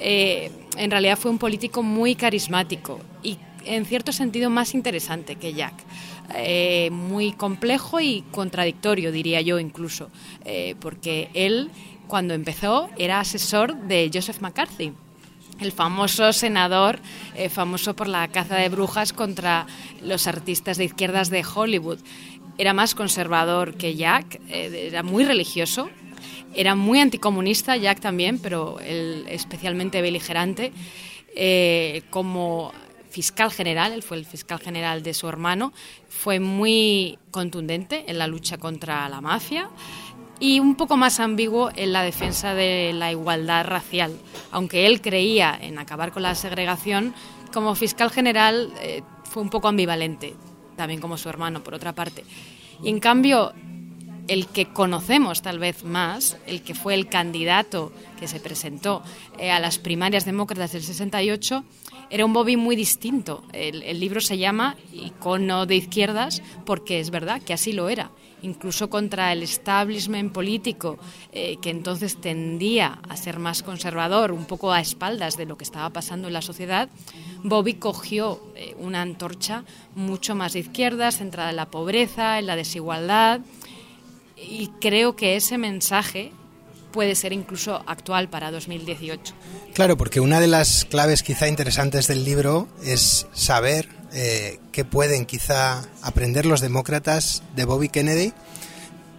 eh, 0.00 0.50
en 0.76 0.90
realidad 0.90 1.16
fue 1.16 1.30
un 1.30 1.38
político 1.38 1.84
muy 1.84 2.16
carismático 2.16 2.98
y 3.22 3.38
en 3.64 3.86
cierto 3.86 4.12
sentido 4.12 4.50
más 4.50 4.74
interesante 4.74 5.36
que 5.36 5.54
Jack. 5.54 5.74
muy 6.90 7.32
complejo 7.32 8.00
y 8.00 8.22
contradictorio, 8.32 9.12
diría 9.12 9.40
yo 9.40 9.58
incluso, 9.58 10.10
porque 10.80 11.30
él 11.32 11.70
cuando 12.08 12.34
empezó 12.34 12.90
era 12.98 13.20
asesor 13.20 13.76
de 13.82 14.10
Joseph 14.12 14.40
McCarthy 14.40 14.92
el 15.60 15.72
famoso 15.72 16.32
senador, 16.32 17.00
eh, 17.34 17.48
famoso 17.48 17.94
por 17.96 18.08
la 18.08 18.28
caza 18.28 18.56
de 18.56 18.68
brujas 18.68 19.12
contra 19.12 19.66
los 20.02 20.26
artistas 20.26 20.76
de 20.76 20.84
izquierdas 20.84 21.30
de 21.30 21.44
Hollywood. 21.44 21.98
Era 22.58 22.72
más 22.72 22.94
conservador 22.94 23.74
que 23.74 23.96
Jack, 23.96 24.40
eh, 24.48 24.88
era 24.88 25.02
muy 25.02 25.24
religioso, 25.24 25.90
era 26.54 26.74
muy 26.74 27.00
anticomunista 27.00 27.76
Jack 27.76 28.00
también, 28.00 28.38
pero 28.38 28.78
él 28.80 29.26
especialmente 29.28 30.02
beligerante. 30.02 30.72
Eh, 31.34 32.02
como 32.10 32.72
fiscal 33.10 33.50
general, 33.50 33.92
él 33.92 34.02
fue 34.02 34.16
el 34.16 34.26
fiscal 34.26 34.60
general 34.60 35.02
de 35.02 35.14
su 35.14 35.28
hermano, 35.28 35.72
fue 36.08 36.40
muy 36.40 37.18
contundente 37.30 38.04
en 38.08 38.18
la 38.18 38.26
lucha 38.26 38.58
contra 38.58 39.08
la 39.08 39.20
mafia 39.20 39.70
y 40.40 40.60
un 40.60 40.76
poco 40.76 40.96
más 40.96 41.20
ambiguo 41.20 41.70
en 41.74 41.92
la 41.92 42.02
defensa 42.02 42.54
de 42.54 42.92
la 42.94 43.10
igualdad 43.10 43.64
racial. 43.66 44.16
Aunque 44.50 44.86
él 44.86 45.00
creía 45.00 45.58
en 45.60 45.78
acabar 45.78 46.12
con 46.12 46.22
la 46.22 46.34
segregación, 46.34 47.14
como 47.52 47.74
fiscal 47.74 48.10
general 48.10 48.72
eh, 48.80 49.02
fue 49.24 49.42
un 49.42 49.50
poco 49.50 49.68
ambivalente, 49.68 50.34
también 50.76 51.00
como 51.00 51.16
su 51.16 51.28
hermano, 51.28 51.62
por 51.62 51.74
otra 51.74 51.94
parte. 51.94 52.24
Y 52.82 52.88
en 52.88 53.00
cambio, 53.00 53.52
el 54.28 54.46
que 54.46 54.66
conocemos 54.66 55.42
tal 55.42 55.58
vez 55.58 55.84
más, 55.84 56.36
el 56.46 56.62
que 56.62 56.74
fue 56.74 56.94
el 56.94 57.08
candidato 57.08 57.92
que 58.20 58.28
se 58.28 58.40
presentó 58.40 59.02
eh, 59.38 59.50
a 59.50 59.58
las 59.58 59.78
primarias 59.78 60.24
demócratas 60.24 60.72
del 60.72 60.82
68, 60.82 61.64
era 62.10 62.24
un 62.24 62.32
Bobby 62.32 62.56
muy 62.56 62.76
distinto. 62.76 63.44
El, 63.52 64.00
libro 64.00 64.20
se 64.20 64.38
llama 64.38 64.76
Icono 64.92 65.66
de 65.66 65.76
izquierdas 65.76 66.42
porque 66.64 67.00
es 67.00 67.10
verdad 67.10 67.42
que 67.42 67.52
así 67.52 67.72
lo 67.72 67.88
era. 67.88 68.10
Incluso 68.42 68.88
contra 68.88 69.32
el 69.32 69.42
establishment 69.42 70.32
político, 70.32 70.98
eh, 71.32 71.56
que 71.60 71.70
entonces 71.70 72.20
tendía 72.20 73.00
a 73.08 73.16
ser 73.16 73.38
más 73.38 73.62
conservador, 73.62 74.32
un 74.32 74.44
poco 74.44 74.72
a 74.72 74.80
espaldas 74.80 75.36
de 75.36 75.46
lo 75.46 75.56
que 75.56 75.64
estaba 75.64 75.90
pasando 75.90 76.28
en 76.28 76.34
la 76.34 76.42
sociedad, 76.42 76.88
Bobby 77.42 77.74
cogió 77.74 78.40
eh, 78.54 78.74
una 78.78 79.02
antorcha 79.02 79.64
mucho 79.94 80.34
más 80.34 80.52
de 80.52 80.60
izquierdas, 80.60 81.18
centrada 81.18 81.50
en 81.50 81.56
la 81.56 81.70
pobreza, 81.70 82.38
en 82.38 82.46
la 82.46 82.56
desigualdad, 82.56 83.40
y 84.36 84.68
creo 84.80 85.16
que 85.16 85.36
ese 85.36 85.58
mensaje 85.58 86.32
puede 86.92 87.14
ser 87.14 87.32
incluso 87.32 87.82
actual 87.86 88.28
para 88.28 88.50
2018. 88.50 89.34
Claro, 89.74 89.96
porque 89.96 90.20
una 90.20 90.40
de 90.40 90.46
las 90.46 90.84
claves 90.84 91.22
quizá 91.22 91.48
interesantes 91.48 92.06
del 92.08 92.24
libro 92.24 92.68
es 92.84 93.26
saber 93.32 93.88
eh, 94.12 94.58
qué 94.72 94.84
pueden 94.84 95.26
quizá 95.26 95.82
aprender 96.02 96.46
los 96.46 96.60
demócratas 96.60 97.42
de 97.54 97.64
Bobby 97.64 97.88
Kennedy 97.88 98.32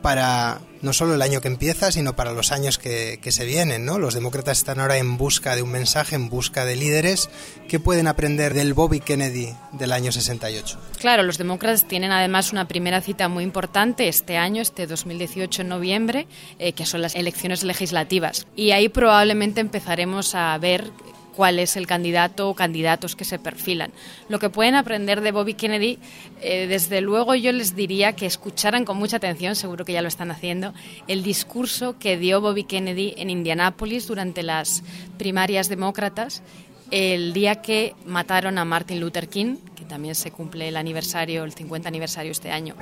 para 0.02 0.62
no 0.82 0.94
solo 0.94 1.16
el 1.16 1.22
año 1.22 1.42
que 1.42 1.50
empieza, 1.50 1.92
sino 1.92 2.16
para 2.16 2.32
los 2.32 2.52
años 2.52 2.78
que, 2.78 3.20
se 3.30 3.46
vienen. 3.46 3.86
¿no? 3.86 4.00
Los 4.00 4.14
demócratas 4.14 4.60
están 4.60 4.80
ahora 4.80 4.98
en 4.98 5.18
busca 5.18 5.56
de 5.56 5.62
un 5.62 5.72
mensaje, 5.72 6.16
en 6.16 6.30
busca 6.30 6.66
de 6.66 6.76
líderes. 6.76 7.30
¿Qué 7.68 7.80
pueden 7.80 8.08
aprender 8.08 8.54
del 8.54 8.74
Bobby 8.74 9.00
Kennedy 9.00 9.54
del 9.74 9.92
año 9.92 10.12
68? 10.12 10.80
Claro, 11.00 11.24
los 11.24 11.38
demócratas 11.38 11.88
tienen 11.88 12.12
además 12.12 12.52
una 12.52 12.68
primera 12.68 13.02
cita 13.02 13.28
muy 13.28 13.44
importante 13.44 14.08
este 14.08 14.38
año, 14.38 14.62
este 14.62 14.88
2018 14.88 15.64
en 15.64 15.68
noviembre, 15.68 16.28
eh, 16.60 16.74
que 16.74 16.86
son 16.86 17.02
las 17.02 17.16
elecciones 17.16 17.64
legislativas. 17.64 18.48
Y 18.56 18.72
ahí 18.72 18.90
probablemente 18.90 19.62
empezaremos 19.62 20.34
a 20.34 20.58
ver 20.58 20.92
cuál 21.40 21.58
es 21.60 21.78
el 21.78 21.88
candidato 21.88 22.50
o 22.50 22.54
candidatos 22.54 23.16
que 23.16 23.24
se 23.24 23.40
perfilan. 23.40 23.94
Lo 24.28 24.40
que 24.40 24.50
pueden 24.50 24.76
aprender 24.76 25.22
de 25.22 25.32
Bobby 25.32 25.54
Kennedy, 25.54 25.98
eh, 26.42 26.68
desde 26.68 27.00
luego 27.00 27.34
yo 27.34 27.54
les 27.54 27.78
diría 27.78 28.12
que 28.12 28.26
escucharan 28.26 28.84
con 28.84 28.98
mucha 28.98 29.16
atención, 29.16 29.56
seguro 29.56 29.86
que 29.86 29.94
ya 29.94 30.02
lo 30.02 30.10
están 30.10 30.32
haciendo, 30.32 30.74
el 31.08 31.24
discurso 31.24 31.98
que 31.98 32.18
dio 32.18 32.42
Bobby 32.42 32.66
Kennedy 32.66 33.14
en 33.16 33.30
Indianápolis 33.30 34.06
durante 34.06 34.44
las 34.44 34.84
primarias 35.18 35.70
demócratas 35.70 36.44
el 36.92 37.32
día 37.32 37.62
que 37.62 37.96
mataron 38.06 38.58
a 38.58 38.66
Martin 38.66 39.00
Luther 39.00 39.30
King, 39.30 39.60
que 39.78 39.86
también 39.86 40.16
se 40.16 40.32
cumple 40.32 40.68
el 40.68 40.76
aniversario, 40.76 41.46
el 41.46 41.54
50 41.54 41.88
aniversario 41.88 42.34
este 42.34 42.52
año. 42.52 42.76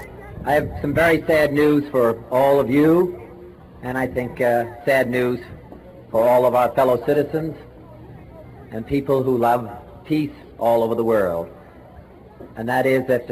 I 0.48 0.54
have 0.54 0.82
some 0.82 0.96
very 0.96 1.24
sad 1.28 1.52
news 1.52 1.84
for 1.92 2.18
all 2.32 2.60
of 2.60 2.72
you, 2.72 3.20
and 3.84 4.00
I 4.00 4.08
think 4.08 4.42
uh, 4.42 4.66
sad 4.84 5.12
news 5.12 5.40
for 6.10 6.28
all 6.28 6.44
of 6.44 6.56
our 6.56 6.74
fellow 6.74 6.98
citizens 7.06 7.54
and 8.71 8.86
people 8.86 9.24
who 9.24 9.38
love 9.38 9.69
peace 10.05 10.31
all 10.57 10.83
over 10.83 10.95
the 10.95 11.03
world. 11.03 11.47
And 12.55 12.67
that 12.69 12.86
is 12.86 13.05
that 13.07 13.25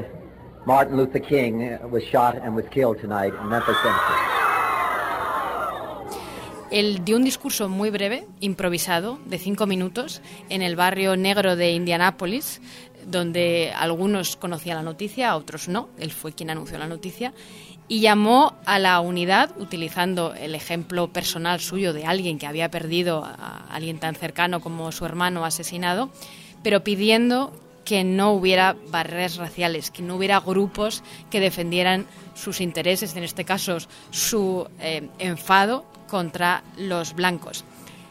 Martin 0.66 0.98
Luther 0.98 1.20
King 1.20 1.78
was 1.90 2.04
shot 2.04 2.36
and 2.38 2.56
was 2.56 2.66
killed 2.70 3.00
tonight 3.00 3.34
in 3.34 3.50
Memphis, 3.50 3.76
Tennessee. 3.84 4.36
Él 6.72 7.06
dio 7.06 7.16
un 7.16 7.24
discurso 7.24 7.70
muy 7.70 7.90
breve, 7.92 8.26
improvisado, 8.40 9.20
de 9.26 9.38
cinco 9.38 9.68
minutos, 9.68 10.22
en 10.50 10.62
el 10.62 10.76
barrio 10.76 11.16
negro 11.16 11.56
de 11.56 11.72
Indianápolis, 11.72 12.60
donde 13.06 13.72
algunos 13.76 14.36
conocían 14.36 14.78
la 14.78 14.84
noticia, 14.84 15.36
otros 15.36 15.68
no. 15.68 15.90
Él 16.00 16.12
fue 16.12 16.34
quien 16.34 16.50
anunció 16.50 16.78
la 16.80 16.88
noticia 16.88 17.34
y 17.88 18.00
llamó 18.00 18.56
a 18.66 18.80
la 18.80 19.00
unidad 19.00 19.52
utilizando 19.58 20.34
el 20.34 20.56
ejemplo 20.56 21.08
personal 21.10 21.60
suyo 21.60 21.94
de 21.94 22.06
alguien 22.06 22.40
que 22.40 22.48
había 22.48 22.70
perdido 22.72 23.24
a 23.24 23.66
alguien 23.70 24.00
tan 24.00 24.16
cercano 24.16 24.60
como 24.60 24.92
su 24.92 25.06
hermano 25.06 25.46
asesinado, 25.46 26.10
pero 26.64 26.84
pidiendo 26.84 27.54
que 27.86 28.04
no 28.04 28.32
hubiera 28.32 28.76
barreras 28.90 29.38
raciales, 29.38 29.92
que 29.92 30.02
no 30.02 30.16
hubiera 30.16 30.40
grupos 30.40 31.04
que 31.30 31.40
defendieran 31.40 32.08
sus 32.34 32.60
intereses, 32.60 33.16
en 33.16 33.24
este 33.24 33.46
caso 33.46 33.78
su 34.10 34.68
eh, 34.80 35.08
enfado 35.20 35.86
contra 36.10 36.64
los 36.78 37.14
blancos. 37.14 37.64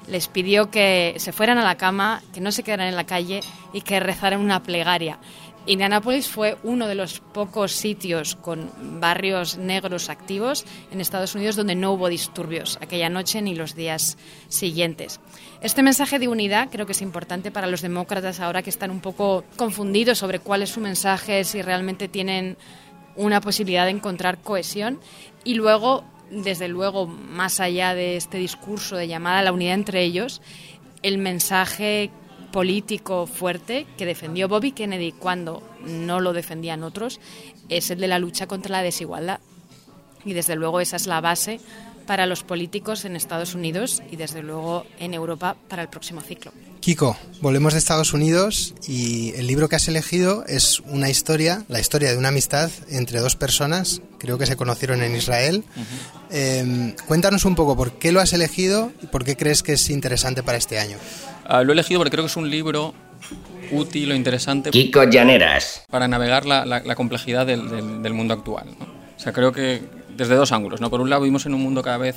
Les 0.06 0.28
pidió 0.28 0.70
que 0.70 1.14
se 1.16 1.32
fueran 1.32 1.58
a 1.58 1.64
la 1.64 1.76
cama, 1.76 2.22
que 2.32 2.40
no 2.40 2.52
se 2.52 2.62
quedaran 2.62 2.88
en 2.88 2.96
la 2.96 3.04
calle 3.04 3.40
y 3.72 3.80
que 3.80 4.00
rezaran 4.00 4.40
una 4.40 4.62
plegaria. 4.62 5.18
Indianápolis 5.66 6.28
fue 6.28 6.58
uno 6.62 6.86
de 6.86 6.94
los 6.94 7.20
pocos 7.20 7.72
sitios 7.72 8.36
con 8.36 8.70
barrios 9.00 9.56
negros 9.56 10.10
activos 10.10 10.66
en 10.90 11.00
Estados 11.00 11.34
Unidos 11.34 11.56
donde 11.56 11.74
no 11.74 11.92
hubo 11.92 12.10
disturbios 12.10 12.78
aquella 12.82 13.08
noche 13.08 13.40
ni 13.40 13.54
los 13.54 13.74
días 13.74 14.18
siguientes. 14.48 15.20
Este 15.62 15.82
mensaje 15.82 16.18
de 16.18 16.28
unidad 16.28 16.68
creo 16.70 16.84
que 16.84 16.92
es 16.92 17.00
importante 17.00 17.50
para 17.50 17.66
los 17.66 17.80
demócratas 17.80 18.40
ahora 18.40 18.62
que 18.62 18.68
están 18.68 18.90
un 18.90 19.00
poco 19.00 19.44
confundidos 19.56 20.18
sobre 20.18 20.38
cuál 20.38 20.62
es 20.62 20.70
su 20.70 20.80
mensaje, 20.80 21.44
si 21.44 21.62
realmente 21.62 22.08
tienen 22.08 22.58
una 23.16 23.40
posibilidad 23.40 23.84
de 23.84 23.92
encontrar 23.92 24.42
cohesión 24.42 25.00
y 25.44 25.54
luego, 25.54 26.04
desde 26.30 26.68
luego, 26.68 27.06
más 27.06 27.60
allá 27.60 27.94
de 27.94 28.16
este 28.16 28.36
discurso 28.36 28.96
de 28.96 29.08
llamada 29.08 29.38
a 29.38 29.42
la 29.42 29.52
unidad 29.52 29.74
entre 29.74 30.02
ellos, 30.02 30.42
el 31.02 31.16
mensaje 31.16 32.10
político 32.54 33.26
fuerte 33.26 33.84
que 33.98 34.06
defendió 34.06 34.46
Bobby 34.46 34.70
Kennedy 34.70 35.10
cuando 35.10 35.60
no 35.84 36.20
lo 36.20 36.32
defendían 36.32 36.84
otros 36.84 37.18
es 37.68 37.90
el 37.90 37.98
de 37.98 38.06
la 38.06 38.20
lucha 38.20 38.46
contra 38.46 38.70
la 38.70 38.82
desigualdad. 38.84 39.40
Y 40.24 40.34
desde 40.34 40.54
luego 40.54 40.80
esa 40.80 40.94
es 40.94 41.08
la 41.08 41.20
base 41.20 41.58
para 42.06 42.26
los 42.26 42.42
políticos 42.42 43.04
en 43.04 43.16
Estados 43.16 43.54
Unidos 43.54 44.02
y 44.10 44.16
desde 44.16 44.42
luego 44.42 44.86
en 44.98 45.14
Europa 45.14 45.56
para 45.68 45.82
el 45.82 45.88
próximo 45.88 46.20
ciclo. 46.20 46.52
Kiko, 46.80 47.16
volvemos 47.40 47.72
de 47.72 47.78
Estados 47.78 48.12
Unidos 48.12 48.74
y 48.86 49.32
el 49.36 49.46
libro 49.46 49.68
que 49.68 49.76
has 49.76 49.88
elegido 49.88 50.44
es 50.46 50.80
una 50.80 51.08
historia, 51.08 51.64
la 51.68 51.80
historia 51.80 52.10
de 52.10 52.18
una 52.18 52.28
amistad 52.28 52.70
entre 52.90 53.20
dos 53.20 53.36
personas, 53.36 54.02
creo 54.18 54.36
que 54.36 54.44
se 54.44 54.56
conocieron 54.56 55.02
en 55.02 55.16
Israel. 55.16 55.64
Em, 56.30 56.94
cuéntanos 57.06 57.46
un 57.46 57.54
poco 57.54 57.76
por 57.76 57.92
qué 57.92 58.12
lo 58.12 58.20
has 58.20 58.34
elegido 58.34 58.92
y 59.02 59.06
por 59.06 59.24
qué 59.24 59.36
crees 59.36 59.62
que 59.62 59.72
es 59.72 59.88
interesante 59.88 60.42
para 60.42 60.58
este 60.58 60.78
año. 60.78 60.98
Ah, 61.46 61.62
lo 61.62 61.72
he 61.72 61.74
elegido 61.74 62.00
porque 62.00 62.10
creo 62.10 62.24
que 62.24 62.30
es 62.30 62.36
un 62.36 62.50
libro 62.50 62.92
útil 63.70 64.12
o 64.12 64.14
interesante 64.14 64.70
Kiko 64.70 65.04
Llaneras. 65.04 65.84
para 65.90 66.08
navegar 66.08 66.44
la, 66.44 66.94
complejidad 66.94 67.46
del, 67.46 68.12
mundo 68.12 68.34
actual. 68.34 68.68
O 69.16 69.20
sea, 69.20 69.32
creo 69.32 69.52
que 69.52 69.82
desde 70.16 70.34
dos 70.34 70.52
ángulos. 70.52 70.80
¿no? 70.80 70.90
Por 70.90 71.00
un 71.00 71.10
lado, 71.10 71.22
vivimos 71.22 71.46
en 71.46 71.54
un 71.54 71.62
mundo 71.62 71.82
cada 71.82 71.98
vez 71.98 72.16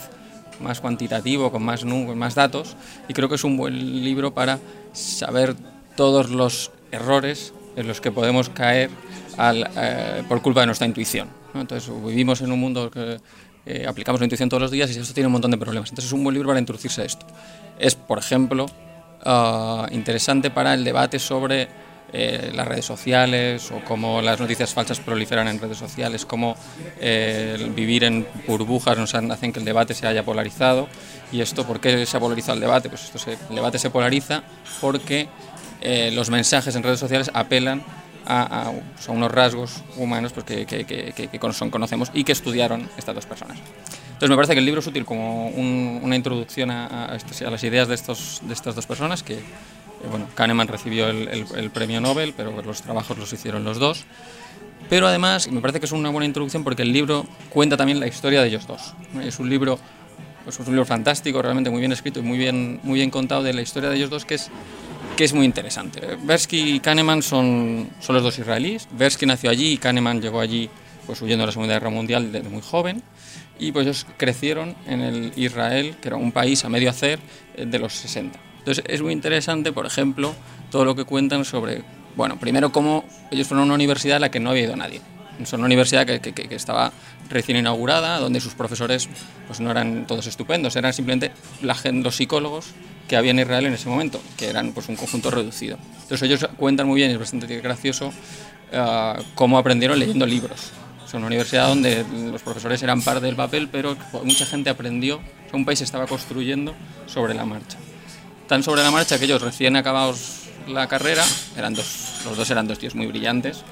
más 0.60 0.80
cuantitativo, 0.82 1.52
con 1.52 1.64
más, 1.64 1.82
con 1.82 2.18
más 2.18 2.36
datos, 2.36 2.76
y 3.08 3.14
creo 3.14 3.30
que 3.30 3.36
es 3.36 3.44
un 3.44 3.58
buen 3.58 4.04
libro 4.04 4.34
para 4.34 4.60
saber 4.94 5.56
todos 5.96 6.30
los 6.30 6.72
errores 6.92 7.54
en 7.76 7.88
los 7.88 8.02
que 8.02 8.12
podemos 8.12 8.50
caer 8.50 8.90
eh, 9.40 10.24
por 10.28 10.42
culpa 10.42 10.62
de 10.62 10.66
nuestra 10.68 10.88
intuición. 10.88 11.28
Entonces, 11.54 11.92
vivimos 12.04 12.42
en 12.42 12.52
un 12.52 12.60
mundo 12.60 12.90
que 12.90 13.20
eh, 13.66 13.86
aplicamos 13.88 14.20
la 14.20 14.26
intuición 14.26 14.50
todos 14.50 14.62
los 14.62 14.72
días 14.72 14.96
y 14.96 15.00
esto 15.00 15.14
tiene 15.14 15.28
un 15.28 15.34
montón 15.34 15.52
de 15.52 15.58
problemas. 15.58 15.90
Entonces, 15.90 16.10
es 16.10 16.14
un 16.14 16.24
buen 16.24 16.34
libro 16.34 16.48
para 16.50 16.60
introducirse 16.60 17.02
a 17.02 17.06
esto. 17.06 17.26
Es, 17.80 17.96
por 17.96 18.18
ejemplo, 18.18 18.68
Ah, 19.30 19.88
interesante 19.92 20.52
para 20.52 20.74
el 20.74 20.84
debate 20.84 21.20
sobre 21.20 21.68
eh, 22.14 22.52
las 22.54 22.68
redes 22.68 22.86
sociales 22.86 23.70
o 23.72 23.82
cómo 23.84 24.22
las 24.22 24.40
noticias 24.40 24.74
falsas 24.74 25.00
proliferan 25.00 25.48
en 25.48 25.60
redes 25.60 25.78
sociales, 25.78 26.26
cómo 26.26 26.56
eh, 27.00 27.72
vivir 27.76 28.06
en 28.06 28.26
burbujas 28.48 28.98
nos 28.98 29.14
hacen 29.14 29.52
que 29.52 29.60
el 29.60 29.66
debate 29.66 29.94
se 29.94 30.08
haya 30.08 30.24
polarizado. 30.24 30.88
¿Y 31.32 31.42
esto 31.42 31.68
por 31.68 31.82
qué 31.82 32.06
se 32.06 32.16
ha 32.18 32.20
polarizado 32.20 32.54
el 32.54 32.62
debate? 32.62 32.90
Pues 32.90 33.12
esto 33.14 33.32
el 33.50 33.56
debate 33.56 33.78
se 33.78 33.90
polariza 33.90 34.44
porque 34.80 35.28
eh, 35.82 36.12
los 36.14 36.30
mensajes 36.30 36.76
en 36.76 36.84
redes 36.84 37.00
sociales 37.00 37.30
apelan 37.34 37.84
a, 38.26 38.72
unos 39.08 39.32
rasgos 39.32 39.84
humanos 39.96 40.34
pues, 40.34 40.46
que, 40.46 40.66
que, 40.66 40.86
que, 40.86 41.14
que, 41.14 41.40
conocemos 41.40 42.12
y 42.14 42.24
que 42.24 42.32
estudiaron 42.32 42.90
estas 42.98 43.16
dos 43.16 43.26
personas. 43.26 43.58
Entonces 44.08 44.30
me 44.30 44.36
parece 44.36 44.54
que 44.54 44.60
el 44.60 44.66
libro 44.66 44.80
es 44.80 44.88
útil 44.88 45.06
como 45.06 45.48
una 45.50 46.16
introducción 46.16 46.72
a, 46.72 47.06
a, 47.06 47.50
las 47.52 47.64
ideas 47.64 47.88
de, 47.88 47.96
estos, 47.96 48.42
de 48.44 48.54
estas 48.54 48.76
dos 48.76 48.86
personas, 48.86 49.24
que 49.24 49.40
bueno, 50.10 50.28
Kahneman 50.36 50.68
recibió 50.68 51.08
el, 51.08 51.70
premio 51.72 52.02
Nobel, 52.02 52.34
pero 52.36 52.62
los 52.62 52.82
trabajos 52.82 53.18
los 53.18 53.32
hicieron 53.34 53.64
los 53.64 53.80
dos. 53.80 54.06
Pero 54.90 55.08
además 55.08 55.52
me 55.52 55.60
parece 55.60 55.80
que 55.80 55.86
es 55.86 55.92
una 55.92 56.10
buena 56.10 56.26
introducción 56.26 56.64
porque 56.64 56.84
el 56.84 56.94
libro 56.94 57.26
cuenta 57.50 57.76
también 57.76 58.00
la 58.00 58.08
historia 58.08 58.42
de 58.42 58.48
ellos 58.48 58.68
dos. 58.68 58.94
Es 59.22 59.40
un 59.40 59.50
libro 59.50 59.80
pues, 60.48 60.62
es 60.62 60.66
un 60.66 60.76
libro 60.76 60.86
fantástico, 60.86 61.42
realmente 61.42 61.70
muy 61.70 61.82
bien 61.82 61.92
escrito 61.92 62.22
y 62.22 62.24
muy 62.24 62.38
bien, 62.38 62.80
muy 62.84 63.00
bien 63.00 63.10
contado 63.10 63.44
de 63.44 63.52
la 63.52 63.62
historia 63.62 63.90
de 63.90 63.98
ellos 63.98 64.10
dos, 64.10 64.24
que 64.24 64.36
es, 64.36 64.50
que 65.18 65.26
es 65.26 65.34
muy 65.34 65.46
interesante. 65.46 66.00
Versky 66.24 66.76
y 66.76 66.80
Kahneman 66.80 67.22
son, 67.22 67.90
son 68.00 68.16
los 68.16 68.24
dos 68.24 68.40
israelíes. 68.40 68.88
Versky 68.94 69.26
nació 69.26 69.50
allí 69.50 69.74
y 69.74 69.78
Kahneman 69.78 70.22
llegó 70.22 70.40
allí 70.40 70.70
pues, 71.06 71.22
huyendo 71.22 71.42
de 71.42 71.48
la 71.48 71.52
Segunda 71.52 71.74
Guerra 71.74 71.90
Mundial 71.90 72.32
desde 72.32 72.48
muy 72.48 72.62
joven 72.62 73.04
y 73.60 73.74
pues 73.74 73.86
ellos 73.86 74.08
crecieron 74.16 74.74
en 74.88 75.02
el 75.02 75.34
Israel, 75.36 75.96
que 76.02 76.08
era 76.08 76.16
un 76.16 76.32
país 76.32 76.64
a 76.64 76.70
medio 76.70 76.90
hacer 76.90 77.20
eh, 77.58 77.66
de 77.66 77.80
los 77.80 77.92
60. 77.94 78.40
Entonces 78.68 78.84
es 78.90 79.02
muy 79.02 79.14
interesante, 79.14 79.72
por 79.72 79.86
ejemplo, 79.86 80.36
todo 80.72 80.84
lo 80.84 80.94
que 80.94 81.06
cuentan 81.06 81.46
sobre, 81.46 81.84
bueno, 82.18 82.38
primero 82.38 82.70
cómo 82.74 83.06
ellos 83.32 83.48
fueron 83.48 83.62
a 83.62 83.66
una 83.68 83.76
universidad 83.76 84.18
a 84.18 84.20
la 84.20 84.30
que 84.30 84.42
no 84.42 84.50
había 84.50 84.64
ido 84.64 84.76
nadie. 84.76 85.00
Son 85.46 85.62
una 85.62 85.68
universidad 85.68 86.06
que, 86.06 86.20
que- 86.20 86.34
que 86.34 86.54
estaba 86.56 86.92
recién 87.30 87.58
inaugurada, 87.58 88.20
donde 88.20 88.42
sus 88.42 88.56
profesores 88.56 89.08
pues 89.48 89.62
no 89.62 89.72
eran 89.72 90.06
todos 90.06 90.28
estupendos, 90.28 90.76
eran 90.76 90.92
simplemente 90.92 91.32
la 91.62 91.78
los 91.94 92.18
psicólogos 92.18 92.72
que 93.08 93.16
había 93.16 93.32
en 93.32 93.40
Israel 93.40 93.68
en 93.68 93.74
ese 93.74 93.88
momento, 93.88 94.20
que 94.36 94.50
eran 94.50 94.74
pues 94.74 94.90
un 94.90 94.98
conjunto 94.98 95.32
reducido. 95.32 95.78
Entonces 96.02 96.24
ellos 96.24 96.46
cuentan 96.58 96.88
muy 96.88 96.98
bien, 96.98 97.12
y 97.12 97.14
es 97.14 97.20
bastante 97.22 97.48
gracioso, 97.62 98.12
ah, 98.74 99.18
cómo 99.36 99.58
aprendieron 99.58 99.98
leyendo 99.98 100.26
libros. 100.26 100.72
Es 101.08 101.14
una 101.14 101.28
universidad 101.28 101.70
donde 101.70 102.04
los 102.34 102.42
profesores 102.42 102.84
eran 102.84 103.02
parte 103.02 103.26
del 103.28 103.38
papel, 103.38 103.70
pero 103.72 103.96
mucha 104.26 104.46
gente 104.46 104.70
aprendió, 104.70 105.22
un 105.54 105.64
país 105.64 105.80
se 105.80 105.86
estaba 105.86 106.06
construyendo 106.06 106.74
sobre 107.06 107.34
la 107.34 107.46
marcha. 107.46 107.78
Tan 108.48 108.64
sobre 108.64 108.82
la 108.84 108.92
marcha 108.92 109.20
que 109.20 109.26
ellos 109.26 109.42
recién 109.42 109.76
acabados 109.76 110.44
la 110.68 110.88
carrera, 110.88 111.24
eran 111.58 111.74
dos, 111.74 112.22
los 112.26 112.38
dos 112.38 112.50
eran 112.50 112.68
dos 112.68 112.80
tíos 112.80 112.96
muy 112.96 113.08
brillantes, 113.08 113.64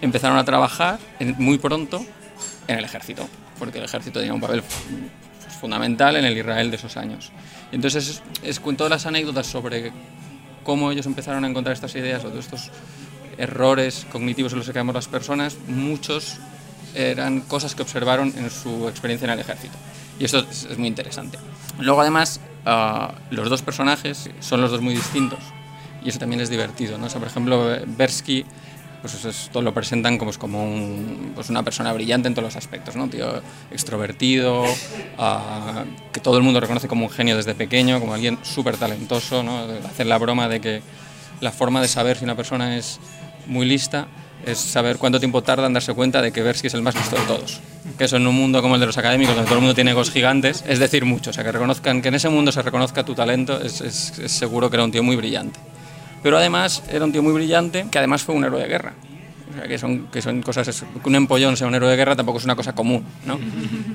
empezaron 0.00 0.38
a 0.38 0.44
trabajar 0.44 0.98
en- 1.18 1.34
muy 1.38 1.58
pronto 1.58 2.04
en 2.68 2.78
el 2.78 2.84
ejército, 2.84 3.28
porque 3.58 3.78
el 3.78 3.84
ejército 3.84 4.18
tenía 4.20 4.34
un 4.34 4.40
papel 4.40 4.62
fu- 4.62 5.58
fundamental 5.60 6.16
en 6.16 6.24
el 6.24 6.36
Israel 6.36 6.70
de 6.70 6.76
esos 6.76 6.96
años. 6.96 7.30
Y 7.72 7.76
entonces 7.76 8.22
es, 8.42 8.60
con 8.60 8.76
todas 8.76 8.90
las 8.90 9.06
anécdotas 9.06 9.46
sobre 9.46 9.92
cómo 10.64 10.90
ellos 10.90 11.06
empezaron 11.06 11.44
a 11.44 11.48
encontrar 11.48 11.74
estas 11.74 11.94
ideas 11.94 12.24
o 12.24 12.28
todos 12.28 12.44
estos 12.44 12.70
errores 13.38 14.06
cognitivos 14.10 14.52
en 14.52 14.58
los 14.58 14.66
que 14.66 14.72
caemos 14.72 14.94
las 14.94 15.08
personas, 15.08 15.56
muchos 15.68 16.36
eran 16.94 17.40
cosas 17.42 17.74
que 17.74 17.82
observaron 17.82 18.32
en 18.36 18.50
su 18.50 18.88
experiencia 18.88 19.26
en 19.26 19.32
el 19.32 19.40
ejército. 19.40 19.74
Y 20.18 20.24
esto 20.24 20.44
es, 20.50 20.64
es 20.64 20.78
muy 20.78 20.88
interesante. 20.88 21.38
Luego 21.78 22.00
además, 22.00 22.40
ah, 22.66 23.14
los 23.30 23.48
dos 23.50 23.62
personajes 23.62 24.30
son 24.40 24.60
los 24.60 24.70
dos 24.70 24.80
muy 24.80 24.94
distintos. 24.94 25.40
Y 26.04 26.08
eso 26.08 26.18
también 26.18 26.40
es 26.40 26.48
divertido, 26.48 26.96
¿no? 26.98 27.06
O 27.06 27.10
sea, 27.10 27.18
por 27.18 27.28
ejemplo, 27.28 27.76
Bersky, 27.86 28.44
pues 29.02 29.22
eso 29.24 29.62
lo 29.62 29.72
presentan 29.74 30.16
como, 30.18 30.32
como 30.34 30.64
un- 30.64 31.32
pues 31.34 31.48
una 31.50 31.62
persona 31.62 31.92
brillante 31.92 32.28
en 32.28 32.34
todos 32.34 32.44
los 32.44 32.56
aspectos, 32.56 32.96
¿no? 32.96 33.08
Tío 33.08 33.42
extrovertido, 33.70 34.64
ah, 35.18 35.84
que 36.12 36.20
todo 36.20 36.36
el 36.36 36.42
mundo 36.42 36.60
reconoce 36.60 36.88
como 36.88 37.04
un 37.06 37.10
genio 37.10 37.36
desde 37.36 37.54
pequeño, 37.54 38.00
como 38.00 38.14
alguien 38.14 38.38
súper 38.42 38.76
talentoso, 38.76 39.42
¿no? 39.42 39.58
Hacer 39.86 40.06
la 40.06 40.18
broma 40.18 40.48
de 40.48 40.60
que 40.60 40.82
la 41.40 41.50
forma 41.52 41.80
de 41.80 41.88
saber 41.88 42.16
si 42.18 42.24
una 42.24 42.34
persona 42.36 42.76
es 42.76 42.98
muy 43.46 43.66
lista 43.66 44.06
es 44.46 44.58
saber 44.58 44.96
cuánto 44.96 45.18
tiempo 45.18 45.42
tarda 45.42 45.66
en 45.66 45.74
darse 45.74 45.92
cuenta 45.92 46.22
de 46.22 46.32
que 46.32 46.42
Bersky 46.42 46.68
es 46.68 46.74
el 46.74 46.80
más 46.82 46.94
listo 46.94 47.16
de 47.16 47.22
todos. 47.22 47.60
Que 48.00 48.06
eso 48.06 48.16
en 48.16 48.26
un 48.26 48.34
mundo 48.34 48.62
como 48.62 48.76
el 48.76 48.80
de 48.80 48.86
los 48.86 48.96
académicos, 48.96 49.34
donde 49.34 49.46
todo 49.46 49.56
el 49.58 49.60
mundo 49.60 49.74
tiene 49.74 49.90
egos 49.90 50.10
gigantes, 50.10 50.64
es 50.66 50.78
decir 50.78 51.04
mucho. 51.04 51.28
O 51.28 51.32
sea, 51.34 51.44
que 51.44 51.52
reconozcan 51.52 52.00
que 52.00 52.08
en 52.08 52.14
ese 52.14 52.30
mundo 52.30 52.50
se 52.50 52.62
reconozca 52.62 53.04
tu 53.04 53.14
talento, 53.14 53.60
es, 53.60 53.82
es- 53.82 54.18
es 54.18 54.32
seguro 54.32 54.70
que 54.70 54.76
era 54.76 54.84
un 54.84 54.90
tío 54.90 55.02
muy 55.02 55.16
brillante. 55.16 55.60
Pero 56.22 56.38
además 56.38 56.82
era 56.90 57.04
un 57.04 57.12
tío 57.12 57.22
muy 57.22 57.34
brillante 57.34 57.84
que 57.90 57.98
además 57.98 58.22
fue 58.22 58.34
un 58.34 58.42
héroe 58.44 58.62
de 58.62 58.68
guerra. 58.68 58.94
O 59.50 59.52
sea, 59.58 59.68
que 59.68 59.76
son, 59.76 60.06
que 60.06 60.22
son 60.22 60.40
cosas, 60.40 60.66
que 61.02 61.08
un 61.10 61.14
empollón 61.14 61.58
sea 61.58 61.66
un 61.66 61.74
héroe 61.74 61.90
de 61.90 61.96
guerra 61.96 62.16
tampoco 62.16 62.38
es 62.38 62.44
una 62.46 62.56
cosa 62.56 62.72
común, 62.74 63.04
¿no? 63.26 63.38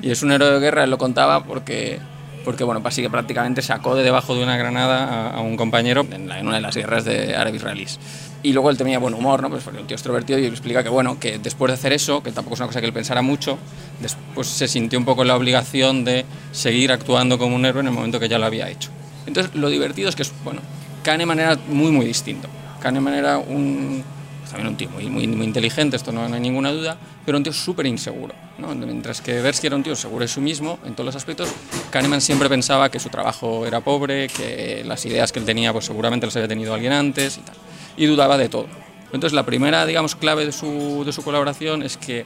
Y 0.03 0.11
es 0.11 0.21
un 0.21 0.31
héroe 0.31 0.51
de 0.51 0.59
guerra, 0.59 0.83
él 0.83 0.91
lo 0.91 0.99
contaba 0.99 1.43
porque, 1.43 1.97
porque 2.43 2.63
bueno, 2.63 2.81
así 2.85 3.01
que 3.01 3.09
prácticamente 3.09 3.63
sacó 3.63 3.95
de 3.95 4.03
debajo 4.03 4.35
de 4.35 4.43
una 4.43 4.55
granada 4.55 5.29
a, 5.31 5.37
a 5.37 5.41
un 5.41 5.57
compañero 5.57 6.05
en, 6.11 6.27
la- 6.29 6.39
en 6.39 6.45
una 6.45 6.57
de 6.57 6.61
las 6.61 6.75
guerras 6.75 7.05
de 7.05 7.35
árabe-israelíes. 7.35 7.99
Y 8.45 8.53
luego 8.53 8.69
él 8.69 8.77
tenía 8.77 8.99
buen 8.99 9.15
humor, 9.15 9.41
¿no? 9.41 9.49
Pues 9.49 9.63
porque 9.63 9.79
un 9.79 9.87
tío 9.87 9.95
extrovertido 9.95 10.37
y 10.37 10.45
explica 10.45 10.83
que, 10.83 10.89
bueno, 10.89 11.19
que 11.19 11.39
después 11.39 11.71
de 11.71 11.73
hacer 11.73 11.93
eso, 11.93 12.21
que 12.21 12.31
tampoco 12.31 12.53
es 12.53 12.59
una 12.59 12.67
cosa 12.67 12.79
que 12.79 12.85
él 12.85 12.93
pensara 12.93 13.23
mucho, 13.23 13.57
después 13.99 14.47
se 14.47 14.67
sintió 14.67 14.99
un 14.99 15.05
poco 15.05 15.23
la 15.23 15.35
obligación 15.35 16.05
de 16.05 16.25
seguir 16.51 16.91
actuando 16.91 17.39
como 17.39 17.55
un 17.55 17.65
héroe 17.65 17.81
en 17.81 17.87
el 17.87 17.93
momento 17.93 18.19
que 18.19 18.29
ya 18.29 18.37
lo 18.37 18.45
había 18.45 18.69
hecho. 18.69 18.91
Entonces, 19.25 19.55
lo 19.55 19.67
divertido 19.69 20.09
es 20.09 20.15
que, 20.15 20.23
bueno, 20.43 20.61
Kahneman 21.01 21.39
era 21.39 21.57
muy, 21.69 21.91
muy 21.91 22.05
distinto. 22.05 22.47
Kahneman 22.81 23.15
era 23.15 23.39
un, 23.39 24.03
pues 24.41 24.51
también 24.51 24.67
un 24.67 24.77
tío 24.77 24.91
muy, 24.91 25.09
muy, 25.09 25.25
muy 25.25 25.47
inteligente, 25.47 25.95
esto 25.95 26.11
no, 26.11 26.29
no 26.29 26.35
hay 26.35 26.41
ninguna 26.41 26.71
duda, 26.71 26.97
pero 27.25 27.39
un 27.39 27.43
tío 27.43 27.51
súper 27.51 27.87
inseguro. 27.87 28.35
¿no? 28.59 28.75
Mientras 28.75 29.21
que 29.21 29.41
Bersky 29.41 29.65
era 29.65 29.75
un 29.75 29.81
tío 29.81 29.95
seguro 29.95 30.21
de 30.21 30.27
sí 30.27 30.39
mismo 30.39 30.77
en 30.85 30.93
todos 30.93 31.07
los 31.07 31.15
aspectos, 31.15 31.49
Kahneman 31.89 32.21
siempre 32.21 32.47
pensaba 32.47 32.91
que 32.91 32.99
su 32.99 33.09
trabajo 33.09 33.65
era 33.65 33.81
pobre, 33.81 34.27
que 34.27 34.83
las 34.85 35.03
ideas 35.07 35.31
que 35.31 35.39
él 35.39 35.45
tenía 35.45 35.73
pues 35.73 35.85
seguramente 35.85 36.27
las 36.27 36.35
había 36.35 36.47
tenido 36.47 36.75
alguien 36.75 36.93
antes 36.93 37.39
y 37.39 37.41
tal. 37.41 37.55
Y 37.97 38.05
dudaba 38.07 38.37
de 38.37 38.49
todo. 38.49 38.67
Entonces 39.13 39.33
la 39.33 39.45
primera, 39.45 39.85
digamos, 39.85 40.15
clave 40.15 40.45
de 40.45 40.51
su, 40.51 41.03
de 41.05 41.13
su 41.13 41.23
colaboración 41.23 41.83
es 41.83 41.97
que 41.97 42.25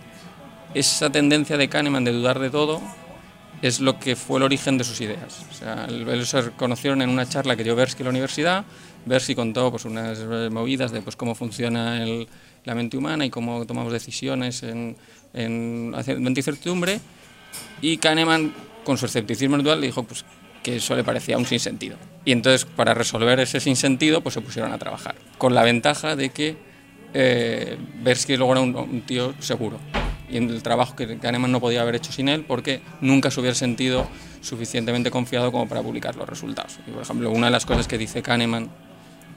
esa 0.73 1.09
tendencia 1.11 1.57
de 1.57 1.67
Kahneman 1.69 2.03
de 2.03 2.11
dudar 2.11 2.39
de 2.39 2.49
todo 2.49 2.81
es 3.61 3.79
lo 3.79 3.99
que 3.99 4.15
fue 4.15 4.37
el 4.37 4.43
origen 4.43 4.77
de 4.77 4.83
sus 4.83 5.01
ideas. 5.01 5.45
O 5.51 5.53
sea, 5.53 5.85
ellos 5.89 6.29
se 6.29 6.51
conocieron 6.51 7.01
en 7.01 7.09
una 7.09 7.27
charla 7.27 7.55
que 7.55 7.63
dio 7.63 7.75
Bersky 7.75 8.01
en 8.01 8.05
la 8.05 8.09
universidad. 8.11 8.65
Bersky 9.05 9.35
contó 9.35 9.69
pues, 9.69 9.85
unas 9.85 10.19
movidas 10.51 10.91
de 10.91 11.01
pues, 11.01 11.15
cómo 11.15 11.35
funciona 11.35 12.01
el- 12.03 12.27
la 12.65 12.75
mente 12.75 12.97
humana 12.97 13.25
y 13.25 13.29
cómo 13.29 13.65
tomamos 13.65 13.91
decisiones 13.93 14.63
en, 14.63 14.95
en 15.33 15.93
ante 15.95 16.39
incertidumbre. 16.39 16.99
Y 17.81 17.97
Kahneman, 17.97 18.53
con 18.83 18.97
su 18.97 19.05
escepticismo 19.05 19.57
natural, 19.57 19.81
le 19.81 19.87
dijo 19.87 20.03
pues, 20.03 20.23
que 20.63 20.75
eso 20.77 20.95
le 20.95 21.03
parecía 21.03 21.37
un 21.37 21.45
sinsentido. 21.45 21.97
Y 22.25 22.31
entonces, 22.31 22.65
para 22.65 22.93
resolver 22.93 23.39
ese 23.39 23.59
sinsentido, 23.59 24.21
pues 24.21 24.33
se 24.33 24.41
pusieron 24.41 24.71
a 24.73 24.77
trabajar. 24.77 25.15
Con 25.37 25.55
la 25.55 25.63
ventaja 25.63 26.15
de 26.15 26.29
que 26.29 26.57
eh, 27.13 27.77
Bersky 28.03 28.37
luego 28.37 28.51
era 28.53 28.61
un, 28.61 28.75
un 28.75 29.01
tío 29.01 29.33
seguro. 29.39 29.79
Y 30.29 30.37
en 30.37 30.49
el 30.49 30.61
trabajo 30.61 30.95
que 30.95 31.17
Kahneman 31.17 31.51
no 31.51 31.59
podía 31.59 31.81
haber 31.81 31.95
hecho 31.95 32.11
sin 32.11 32.29
él 32.29 32.43
porque 32.47 32.81
nunca 33.01 33.31
se 33.31 33.39
hubiera 33.39 33.55
sentido 33.55 34.07
suficientemente 34.41 35.09
confiado 35.11 35.51
como 35.51 35.67
para 35.67 35.81
publicar 35.81 36.15
los 36.15 36.29
resultados. 36.29 36.79
Y, 36.87 36.91
por 36.91 37.01
ejemplo, 37.01 37.31
una 37.31 37.47
de 37.47 37.51
las 37.51 37.65
cosas 37.65 37.87
que 37.87 37.97
dice 37.97 38.21
Kahneman 38.21 38.69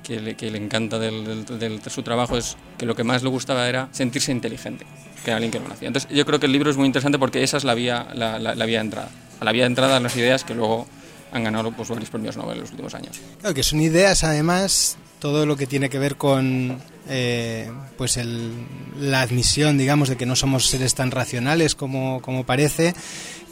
que 0.02 0.20
le, 0.20 0.34
que 0.34 0.50
le 0.50 0.58
encanta 0.58 0.98
del- 0.98 1.24
del- 1.46 1.58
del- 1.58 1.80
de 1.80 1.90
su 1.90 2.02
trabajo 2.02 2.36
es 2.36 2.56
que 2.76 2.84
lo 2.86 2.94
que 2.96 3.04
más 3.04 3.22
le 3.22 3.28
gustaba 3.28 3.68
era 3.68 3.88
sentirse 3.92 4.32
inteligente, 4.32 4.84
que 5.24 5.30
era 5.30 5.36
alguien 5.36 5.52
que 5.52 5.60
no 5.60 5.68
lo 5.68 5.74
hacía. 5.74 5.86
Entonces 5.88 6.10
yo 6.14 6.26
creo 6.26 6.40
que 6.40 6.46
el 6.46 6.52
libro 6.52 6.70
es 6.70 6.76
muy 6.76 6.86
interesante 6.86 7.18
porque 7.18 7.42
esa 7.42 7.56
es 7.56 7.64
la 7.64 7.74
vía, 7.74 8.08
la, 8.14 8.38
la- 8.38 8.54
la 8.54 8.66
vía 8.66 8.78
de 8.78 8.84
entrada. 8.84 9.08
A 9.40 9.44
la 9.44 9.52
vía 9.52 9.62
de 9.62 9.68
entrada 9.68 9.98
las 10.00 10.16
ideas 10.16 10.44
que 10.44 10.54
luego 10.54 10.86
han 11.32 11.44
ganado 11.44 11.72
pues, 11.72 11.88
varios 11.88 12.10
premios 12.10 12.36
Nobel 12.36 12.56
en 12.56 12.60
los 12.62 12.70
últimos 12.70 12.94
años. 12.94 13.20
Claro, 13.40 13.54
que 13.54 13.62
son 13.62 13.80
ideas, 13.80 14.22
además, 14.24 14.98
todo 15.18 15.46
lo 15.46 15.56
que 15.56 15.66
tiene 15.66 15.88
que 15.88 15.98
ver 15.98 16.16
con 16.16 16.78
eh, 17.08 17.70
pues 17.96 18.18
la 19.00 19.22
admisión, 19.22 19.78
digamos, 19.78 20.08
de 20.08 20.16
que 20.16 20.26
no 20.26 20.36
somos 20.36 20.66
seres 20.66 20.94
tan 20.94 21.10
racionales 21.10 21.74
como, 21.74 22.20
como 22.20 22.44
parece, 22.44 22.94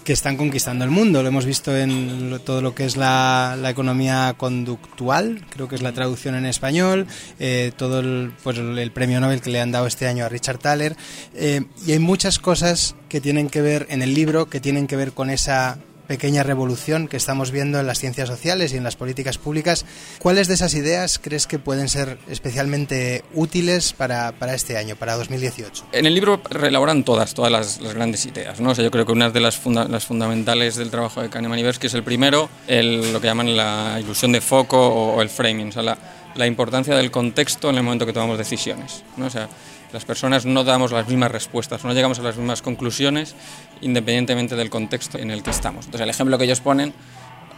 que 0.05 0.12
están 0.12 0.37
conquistando 0.37 0.85
el 0.85 0.90
mundo. 0.90 1.23
Lo 1.23 1.29
hemos 1.29 1.47
visto 1.47 1.77
en 1.77 2.38
todo 2.45 2.62
lo 2.62 2.75
que 2.75 2.85
es 2.85 2.97
la, 2.97 3.57
economía 3.69 4.35
conductual, 4.37 5.47
creo 5.51 5.69
que 5.69 5.77
es 5.77 5.83
la 5.83 5.93
traducción 5.93 6.35
en 6.35 6.47
español, 6.47 7.07
eh, 7.38 7.73
todo 7.77 8.01
el, 8.01 8.33
pues 8.43 8.59
el 8.59 8.93
premio 8.93 9.21
Nobel 9.21 9.40
que 9.40 9.51
le 9.51 9.61
han 9.61 9.73
dado 9.73 9.87
este 9.87 10.07
año 10.07 10.25
a 10.25 10.29
Richard 10.29 10.59
Thaler. 10.59 10.97
eh, 11.35 11.62
y 11.87 11.93
hay 11.93 11.99
muchas 11.99 12.38
cosas 12.38 12.95
que 13.09 13.21
tienen 13.21 13.49
que 13.49 13.62
ver 13.62 13.87
en 13.90 14.03
el 14.03 14.14
libro, 14.14 14.51
que 14.51 14.61
tienen 14.61 14.87
que 14.87 14.97
ver 14.97 15.12
con 15.12 15.31
esa 15.31 15.79
pequeña 16.11 16.42
revolución 16.42 17.07
que 17.07 17.16
estamos 17.16 17.53
viendo 17.53 17.79
en 17.79 17.87
las 17.87 18.01
ciencias 18.01 18.29
sociales 18.29 18.73
y 18.73 18.77
en 18.77 18.83
las 18.83 18.96
políticas 18.96 19.38
públicas. 19.38 19.87
¿Cuáles 20.18 20.49
de 20.49 20.55
esas 20.55 20.75
ideas 20.75 21.20
crees 21.23 21.46
que 21.46 21.61
pueden 21.61 21.88
ser 21.88 22.18
especialmente 22.29 23.23
útiles 23.33 23.92
para, 23.92 24.33
para 24.33 24.55
este 24.55 24.77
año, 24.77 24.96
para 24.96 25.14
2018? 25.14 25.85
En 25.92 26.07
el 26.07 26.14
libro 26.14 26.42
reelaboran 26.51 27.05
todas, 27.05 27.33
todas 27.33 27.53
las, 27.53 27.81
las 27.81 27.94
grandes 27.94 28.27
ideas. 28.27 28.59
¿no? 28.59 28.70
O 28.70 28.75
sea, 28.75 28.83
yo 28.85 28.90
creo 28.90 29.07
que 29.07 29.12
una 29.12 29.31
de 29.31 29.38
las, 29.38 29.57
funda- 29.57 29.87
las 29.87 30.05
fundamentales 30.05 30.75
del 30.75 30.90
trabajo 30.90 31.23
de 31.23 31.31
Kahneman 31.31 31.61
y 31.61 31.62
Bersky 31.62 31.87
es 31.87 31.94
el 31.94 32.03
primero, 32.03 32.51
el, 32.66 33.12
lo 33.12 33.20
que 33.20 33.29
llaman 33.29 33.57
la 33.57 33.96
ilusión 34.01 34.33
de 34.33 34.40
foco 34.40 34.79
o, 34.85 35.14
o 35.14 35.23
el 35.23 35.31
framing, 35.31 35.68
o 35.68 35.73
sea, 35.73 35.83
la, 35.85 35.96
la 36.35 36.46
importancia 36.49 36.96
del 36.96 37.12
contexto 37.12 37.70
en 37.70 37.77
el 37.77 37.85
momento 37.85 38.05
que 38.05 38.12
tomamos 38.12 38.37
decisiones. 38.37 39.05
¿no? 39.16 39.27
O 39.27 39.31
sea, 39.31 39.49
las 39.92 40.05
personas 40.05 40.46
no 40.46 40.64
damos 40.64 40.92
las 40.92 41.09
mismas 41.09 41.31
respuestas, 41.31 41.85
no 41.85 41.92
llegamos 41.92 42.18
a 42.18 42.22
las 42.22 42.37
mismas 42.37 42.62
conclusiones 42.62 43.35
independientemente 43.81 44.57
del 44.57 44.70
contexto 44.70 45.18
en 45.18 45.31
el 45.31 45.42
que 45.42 45.50
estamos. 45.50 45.87
Entonces, 45.87 46.03
el 46.05 46.11
ejemplo 46.11 46.38
que 46.38 46.44
ellos 46.44 46.61
ponen 46.61 46.92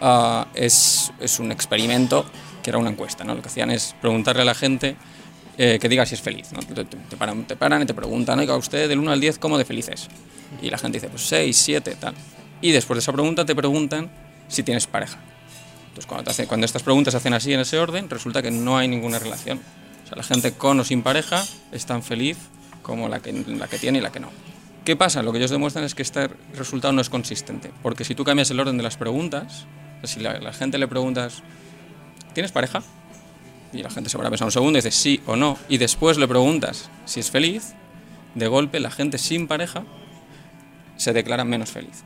ah, 0.01 0.47
es, 0.55 1.13
es 1.21 1.39
un 1.39 1.53
experimento 1.53 2.25
que 2.63 2.71
era 2.71 2.79
una 2.79 2.91
encuesta. 2.91 3.25
¿no? 3.25 3.35
Lo 3.35 3.43
que 3.43 3.49
hacían 3.49 3.71
es 3.71 3.95
preguntarle 4.01 4.43
a 4.43 4.45
la 4.45 4.55
gente 4.55 4.97
eh, 5.59 5.79
que 5.81 5.89
diga 5.89 6.07
si 6.07 6.15
es 6.15 6.21
feliz. 6.23 6.53
¿no? 6.53 6.61
Te, 6.61 6.85
te- 6.85 7.17
paran, 7.17 7.45
te 7.45 7.57
paran 7.57 7.83
y 7.83 7.87
te 7.87 7.95
preguntan, 7.95 8.39
oiga, 8.39 8.57
usted 8.57 8.89
del 8.89 8.99
1 8.99 9.13
al 9.13 9.21
10, 9.21 9.39
¿cómo 9.39 9.59
de 9.59 9.65
feliz 9.65 9.89
es? 9.89 10.09
Y 10.63 10.71
la 10.71 10.79
gente 10.79 10.97
dice, 10.99 11.09
pues 11.09 11.23
6, 11.29 11.57
7, 11.57 11.97
tal. 11.99 12.15
Y 12.61 12.71
después 12.71 12.97
de 12.97 13.01
esa 13.01 13.13
pregunta 13.13 13.45
te 13.45 13.55
preguntan 13.55 14.11
si 14.49 14.63
tienes 14.63 14.87
pareja. 14.87 15.19
Entonces, 15.89 16.07
cuando, 16.07 16.31
cuando 16.49 16.65
estas 16.65 16.83
preguntas 16.83 17.13
se 17.13 17.19
hacen 17.19 17.35
así 17.35 17.53
en 17.53 17.61
ese 17.61 17.79
orden, 17.79 18.09
resulta 18.09 18.41
que 18.41 18.51
no 18.51 18.79
hay 18.79 18.89
ninguna 18.89 19.19
relación. 19.19 19.61
La 20.17 20.23
gente 20.23 20.53
con 20.53 20.79
o 20.81 20.85
sin 20.85 21.03
pareja 21.03 21.45
es 21.73 21.87
tan 21.87 22.03
feliz 22.03 22.37
como 22.83 23.09
la 23.09 23.21
que, 23.21 23.33
la 23.33 23.69
que 23.69 23.79
tiene 23.79 23.99
y 23.99 24.01
la 24.01 24.13
que 24.13 24.21
no. 24.21 24.31
¿Qué 24.85 24.97
pasa? 24.97 25.23
Lo 25.23 25.33
que 25.33 25.39
ellos 25.39 25.51
demuestran 25.51 25.85
es 25.85 25.95
que 25.95 26.03
este 26.03 26.29
resultado 26.55 26.93
no 26.93 27.01
es 27.01 27.09
consistente. 27.09 27.71
Porque 27.83 28.05
si 28.05 28.15
tú 28.15 28.25
cambias 28.25 28.51
el 28.51 28.59
orden 28.59 28.77
de 28.77 28.83
las 28.83 28.97
preguntas, 28.97 29.67
si 30.03 30.21
la, 30.21 30.39
la 30.41 30.53
gente 30.53 30.79
le 30.79 30.89
preguntas, 30.89 31.43
¿tienes 32.35 32.53
pareja? 32.53 32.83
Y 33.73 33.83
la 33.83 33.91
gente 33.91 34.11
se 34.11 34.19
va 34.19 34.27
a 34.27 34.31
pensar 34.31 34.47
un 34.47 34.53
segundo 34.53 34.79
y 34.79 34.83
dice 34.83 34.91
sí 34.91 35.21
o 35.27 35.37
no. 35.37 35.57
Y 35.69 35.79
después 35.79 36.19
le 36.19 36.27
preguntas 36.27 36.91
si 37.05 37.21
es 37.21 37.31
feliz, 37.31 37.75
de 38.35 38.47
golpe 38.49 38.81
la 38.81 38.91
gente 38.91 39.19
sin 39.19 39.47
pareja 39.47 39.85
se 40.97 41.13
declara 41.13 41.45
menos 41.45 41.71
feliz. 41.71 42.05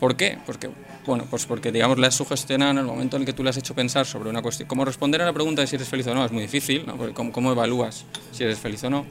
¿Por 0.00 0.16
qué? 0.16 0.38
Porque, 0.46 0.70
bueno, 1.06 1.24
pues 1.28 1.46
porque 1.46 1.72
digamos 1.72 1.98
le 1.98 2.06
has 2.06 2.14
sugestionado 2.14 2.70
en 2.70 2.78
el 2.78 2.84
momento 2.84 3.16
en 3.16 3.22
el 3.22 3.26
que 3.26 3.32
tú 3.32 3.42
le 3.42 3.50
has 3.50 3.56
hecho 3.56 3.74
pensar 3.74 4.06
sobre 4.06 4.30
una 4.30 4.42
cuestión. 4.42 4.68
Cómo 4.68 4.84
responder 4.84 5.22
a 5.22 5.26
la 5.26 5.32
pregunta 5.32 5.62
de 5.62 5.66
si 5.66 5.76
eres 5.76 5.88
feliz 5.88 6.06
o 6.06 6.14
no 6.14 6.24
es 6.24 6.32
muy 6.32 6.42
difícil, 6.42 6.86
¿no? 6.86 6.96
¿cómo, 7.14 7.52
evalúas 7.52 8.04
si 8.32 8.44
eres 8.44 8.58
feliz 8.58 8.84
o 8.84 8.90
no? 8.90 9.06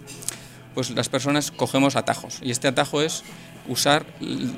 pues 0.78 0.92
las 0.92 1.10
personas 1.10 1.50
cogemos 1.50 1.96
atajos. 1.96 2.38
Y 2.44 2.52
este 2.52 2.68
atajo 2.68 3.02
es 3.02 3.24
usar 3.68 4.06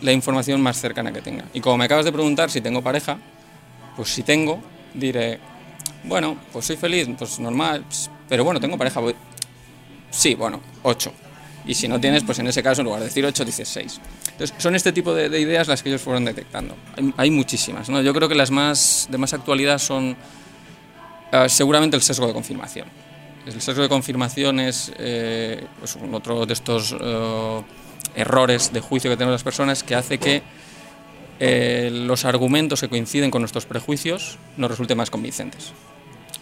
la 0.01 0.11
información 0.11 0.59
más 0.59 0.77
cercana 0.77 1.13
que 1.13 1.21
tenga. 1.21 1.45
Y 1.53 1.61
como 1.61 1.77
me 1.77 1.85
acabas 1.85 2.03
de 2.03 2.11
preguntar 2.11 2.51
si 2.51 2.59
tengo 2.59 2.81
pareja, 2.81 3.17
pues 3.95 4.09
si 4.09 4.23
tengo, 4.23 4.61
diré, 4.93 5.39
bueno, 6.03 6.37
pues 6.51 6.65
soy 6.65 6.75
feliz, 6.75 7.07
pues 7.17 7.39
normal, 7.39 7.85
pues, 7.87 8.11
pero 8.27 8.43
bueno, 8.43 8.59
tengo 8.59 8.77
pareja. 8.77 8.99
Sí, 10.11 10.35
bueno, 10.35 10.59
8. 10.83 11.09
Y 11.65 11.73
si 11.73 11.87
no 11.87 12.01
tienes, 12.01 12.21
pues 12.25 12.37
en 12.39 12.47
ese 12.47 12.61
caso, 12.61 12.81
en 12.81 12.85
lugar 12.87 12.99
de 12.99 13.05
decir 13.05 13.25
8, 13.25 13.45
dices 13.45 13.69
6. 13.69 14.01
Entonces, 14.39 14.55
son 14.57 14.73
este 14.73 14.93
tipo 14.93 15.13
de, 15.13 15.37
ideas 15.37 15.67
las 15.67 15.83
que 15.83 15.89
ellos 15.89 16.01
fueron 16.01 16.23
detectando. 16.23 16.73
Hay, 17.17 17.29
muchísimas, 17.29 17.89
¿no? 17.89 18.01
Yo 18.01 18.13
creo 18.13 18.29
que 18.29 18.35
las 18.35 18.51
más 18.51 19.09
de 19.11 19.17
más 19.17 19.33
actualidad 19.33 19.79
son 19.79 20.15
ah, 21.33 21.49
seguramente 21.49 21.97
el 21.97 22.01
sesgo 22.01 22.25
de 22.25 22.31
confirmación. 22.31 22.87
El 23.45 23.61
sesgo 23.61 23.81
de 23.81 23.89
confirmación 23.89 24.61
es 24.61 24.93
eh, 24.97 25.67
pues 25.79 25.97
otro 26.13 26.45
de 26.45 26.53
estos 26.53 26.95
eh, 26.97 27.61
errores 28.15 28.71
de 28.71 28.79
juicio 28.79 29.11
que 29.11 29.17
tenemos 29.17 29.33
las 29.33 29.43
personas 29.43 29.83
que 29.83 29.95
hace 29.95 30.17
que 30.17 30.41
eh, 31.41 31.89
los 31.91 32.23
argumentos 32.23 32.79
que 32.79 32.87
coinciden 32.87 33.31
con 33.31 33.41
nuestros 33.41 33.65
prejuicios 33.65 34.37
nos 34.55 34.71
resulten 34.71 34.97
más 34.97 35.09
convincentes. 35.09 35.73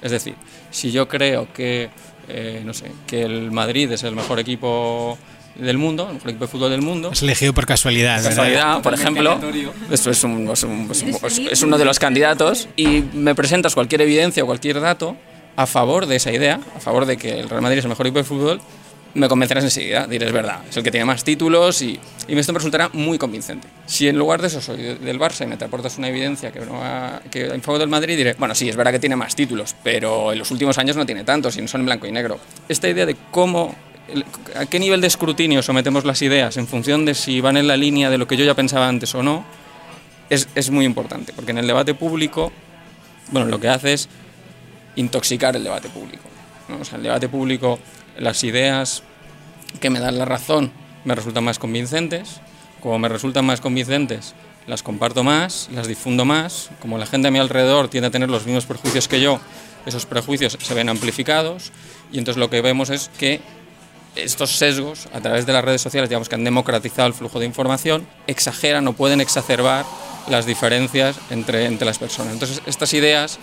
Es 0.04 0.12
decir, 0.12 0.36
si 0.70 0.92
yo 0.92 1.08
creo 1.08 1.52
que, 1.52 1.90
eh, 2.30 2.62
no 2.64 2.76
sé, 2.76 2.92
que 3.08 3.24
el 3.24 3.52
Madrid 3.52 3.92
es 3.92 4.04
el 4.04 4.16
mejor 4.16 4.40
equipo 4.40 5.18
del 5.60 5.78
mundo, 5.78 6.08
el 6.08 6.16
mejor 6.16 6.30
equipo 6.30 6.46
de 6.46 6.52
fútbol 6.52 6.72
del 6.72 6.82
mundo. 6.82 7.12
Es 7.12 7.22
elegido 7.22 7.54
por 7.54 7.66
casualidad. 7.66 8.24
Casualidad, 8.24 8.82
por 8.82 8.94
ejemplo. 8.94 9.40
Esto 9.92 10.12
es, 10.12 10.24
es, 11.52 11.62
uno 11.62 11.78
de 11.78 11.86
los 11.86 12.00
candidatos 12.00 12.68
y 12.76 13.04
me 13.14 13.36
presentas 13.36 13.74
cualquier 13.74 14.02
evidencia 14.02 14.44
o 14.44 14.46
cualquier 14.46 14.80
dato 14.80 15.16
a 15.56 15.66
favor 15.66 16.06
de 16.06 16.18
esa 16.18 16.32
idea, 16.32 16.60
a 16.76 16.80
favor 16.80 17.06
de 17.06 17.18
que 17.18 17.40
el 17.40 17.50
Real 17.50 17.62
Madrid 17.62 17.80
es 17.80 17.86
el 17.86 17.90
mejor 17.90 18.06
equipo 18.06 18.20
de 18.20 18.26
fútbol, 18.26 18.62
me 19.18 19.28
convencerás 19.28 19.64
enseguida, 19.64 20.06
diré 20.06 20.28
es 20.28 20.32
verdad, 20.32 20.62
es 20.70 20.78
el 20.78 20.84
que 20.84 20.92
tiene 20.92 21.06
más 21.06 21.24
títulos 21.24 21.82
y, 21.82 22.00
y 22.28 22.38
esto 22.38 22.54
me 22.54 22.60
resultará 22.60 22.90
muy 22.94 23.18
convincente. 23.18 23.68
Si 23.88 24.08
en 24.08 24.18
lugar 24.18 24.42
de 24.42 24.48
eso 24.48 24.62
soy 24.62 24.78
del 24.78 25.20
Barça 25.20 25.44
y 25.44 25.48
me 25.48 25.58
te 25.58 25.66
aportas 25.66 25.98
una 25.98 26.10
evidencia 26.10 26.52
que, 26.52 26.60
no 26.60 26.80
que 27.32 27.46
en 27.48 27.62
favor 27.64 27.80
del 27.80 27.90
Madrid, 27.90 28.16
diré, 28.16 28.36
bueno, 28.38 28.54
sí, 28.54 28.70
es 28.70 28.76
verdad 28.76 28.92
que 28.92 29.00
tiene 29.00 29.16
más 29.16 29.36
títulos, 29.36 29.76
pero 29.84 30.32
en 30.32 30.40
los 30.40 30.52
últimos 30.52 30.78
años 30.78 30.96
no 30.96 31.06
tiene 31.06 31.24
tantos 31.24 31.58
y 31.58 31.62
no 31.62 31.68
son 31.68 31.82
en 31.82 31.86
blanco 31.86 32.06
y 32.06 32.12
negro. 32.12 32.40
Esta 32.70 32.88
idea 32.88 33.08
de 33.08 33.16
cómo 33.32 33.76
a 34.56 34.66
qué 34.66 34.80
nivel 34.80 35.02
de 35.02 35.08
escrutinio 35.08 35.62
sometemos 35.62 36.06
las 36.06 36.22
ideas 36.22 36.58
en 36.58 36.68
función 36.68 37.06
de 37.06 37.14
si 37.14 37.42
van 37.42 37.58
en 37.58 37.68
la 37.68 37.78
línea 37.78 38.10
de 38.10 38.18
lo 38.18 38.28
que 38.28 38.38
yo 38.38 38.46
ya 38.46 38.54
pensaba 38.54 38.88
antes 38.88 39.14
o 39.16 39.24
no, 39.24 39.46
es, 40.30 40.48
es 40.56 40.70
muy 40.72 40.86
importante, 40.86 41.34
porque 41.34 41.52
en 41.52 41.58
el 41.58 41.68
debate 41.68 41.94
público, 41.94 42.52
bueno, 43.32 43.48
lo 43.48 43.60
que 43.60 43.70
hace 43.70 43.94
es 43.94 44.10
intoxicar 44.96 45.56
el 45.56 45.64
debate 45.64 45.90
público. 45.90 46.24
O 46.80 46.84
sea, 46.84 46.98
el 46.98 47.04
debate 47.04 47.30
público, 47.30 47.80
las 48.18 48.44
ideas 48.44 49.04
que 49.80 49.90
me 49.90 50.00
dan 50.00 50.18
la 50.18 50.26
razón 50.26 50.72
me 51.06 51.16
resultan 51.16 51.44
más 51.44 51.60
convincentes. 51.60 52.42
Como 52.82 53.00
me 53.00 53.10
resultan 53.10 53.46
más 53.46 53.62
convincentes, 53.62 54.36
las 54.68 54.84
comparto 54.84 55.24
más, 55.24 55.70
las 55.74 55.88
difundo 55.88 56.26
más. 56.26 56.70
Como 56.82 56.98
la 56.98 57.06
gente 57.06 57.30
a 57.30 57.32
mi 57.32 57.40
alrededor 57.40 57.88
tiende 57.88 58.08
a 58.08 58.12
tener 58.12 58.30
los 58.30 58.46
mismos 58.46 58.66
prejuicios 58.66 59.08
que 59.08 59.22
yo, 59.22 59.40
esos 59.86 60.06
prejuicios 60.06 60.58
se 60.60 60.74
ven 60.74 60.90
amplificados 60.90 61.72
y 62.12 62.18
entonces 62.20 62.40
lo 62.40 62.50
que 62.50 62.62
vemos 62.62 62.90
es 62.90 63.10
que 63.18 63.40
estos 64.24 64.52
sesgos, 64.52 65.08
a 65.14 65.22
través 65.22 65.46
de 65.46 65.54
las 65.54 65.64
redes 65.64 65.82
sociales, 65.82 66.10
digamos 66.10 66.30
que 66.30 66.36
han 66.36 66.44
democratizado 66.44 67.08
el 67.08 67.14
flujo 67.14 67.40
de 67.40 67.46
información, 67.46 68.08
exageran 68.28 68.88
o 68.88 68.94
pueden 68.94 69.22
exacerbar 69.22 69.86
las 70.30 70.46
diferencias 70.46 71.18
entre, 71.30 71.66
entre 71.66 71.86
las 71.86 71.98
personas. 71.98 72.34
Entonces, 72.34 72.62
estas 72.66 72.94
ideas, 72.94 73.40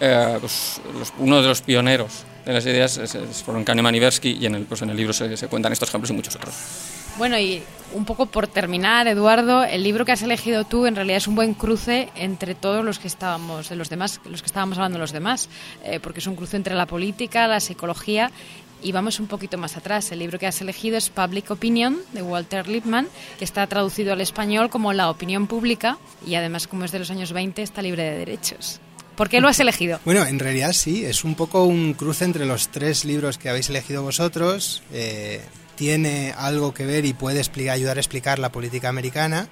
eh, 0.00 0.36
pues, 0.40 0.80
uno 1.18 1.40
de 1.40 1.48
los 1.48 1.62
pioneros 1.62 2.24
de 2.44 2.52
las 2.52 2.66
ideas 2.66 3.00
fueron 3.44 3.64
Kahneman 3.64 3.94
y 3.94 4.00
y 4.28 4.46
en 4.46 4.54
el, 4.54 4.64
pues 4.64 4.82
en 4.82 4.90
el 4.90 4.96
libro 4.96 5.12
se, 5.12 5.48
cuentan 5.48 5.72
estos 5.72 5.88
ejemplos 5.88 6.10
y 6.10 6.14
muchos 6.14 6.34
otros. 6.36 6.54
Bueno, 7.18 7.38
y 7.38 7.62
un 7.92 8.04
poco 8.04 8.26
por 8.26 8.46
terminar, 8.46 9.06
Eduardo, 9.08 9.64
el 9.64 9.82
libro 9.82 10.04
que 10.04 10.12
has 10.12 10.22
elegido 10.22 10.64
tú 10.64 10.86
en 10.86 10.96
realidad 10.96 11.18
es 11.18 11.28
un 11.28 11.34
buen 11.34 11.54
cruce 11.54 12.08
entre 12.14 12.54
todos 12.54 12.84
los 12.84 12.98
que 12.98 13.08
estábamos, 13.08 13.70
los 13.70 13.90
demás, 13.90 14.20
los 14.24 14.42
que 14.42 14.46
estábamos 14.46 14.78
hablando 14.78 14.98
los 14.98 15.12
demás, 15.12 15.48
eh, 15.84 16.00
porque 16.00 16.20
es 16.20 16.26
un 16.26 16.36
cruce 16.36 16.56
entre 16.56 16.74
la 16.74 16.86
política, 16.86 17.46
la 17.46 17.60
psicología 17.60 18.30
y 18.82 18.92
vamos 18.92 19.20
un 19.20 19.26
poquito 19.26 19.58
más 19.58 19.76
atrás. 19.76 20.10
El 20.12 20.20
libro 20.20 20.38
que 20.38 20.46
has 20.46 20.60
elegido 20.60 20.96
es 20.96 21.10
Public 21.10 21.50
Opinion 21.50 21.98
de 22.12 22.22
Walter 22.22 22.68
Lippmann, 22.68 23.08
que 23.38 23.44
está 23.44 23.66
traducido 23.66 24.12
al 24.12 24.20
español 24.20 24.70
como 24.70 24.92
La 24.92 25.10
opinión 25.10 25.46
pública 25.46 25.98
y 26.26 26.34
además 26.34 26.66
como 26.66 26.84
es 26.84 26.92
de 26.92 26.98
los 26.98 27.10
años 27.10 27.32
20 27.32 27.62
está 27.62 27.82
libre 27.82 28.02
de 28.02 28.18
derechos. 28.18 28.80
¿Por 29.16 29.28
qué 29.28 29.40
lo 29.40 29.48
has 29.48 29.60
elegido? 29.60 30.00
Bueno, 30.04 30.24
en 30.24 30.38
realidad 30.38 30.72
sí, 30.72 31.04
es 31.04 31.24
un 31.24 31.34
poco 31.34 31.64
un 31.64 31.92
cruce 31.94 32.24
entre 32.24 32.46
los 32.46 32.68
tres 32.68 33.04
libros 33.04 33.36
que 33.36 33.50
habéis 33.50 33.68
elegido 33.68 34.02
vosotros. 34.02 34.82
Eh, 34.92 35.42
tiene 35.76 36.32
algo 36.36 36.72
que 36.72 36.86
ver 36.86 37.04
y 37.04 37.12
puede 37.12 37.38
explicar, 37.38 37.74
ayudar 37.74 37.98
a 37.98 38.00
explicar 38.00 38.38
la 38.38 38.50
política 38.50 38.88
americana 38.88 39.48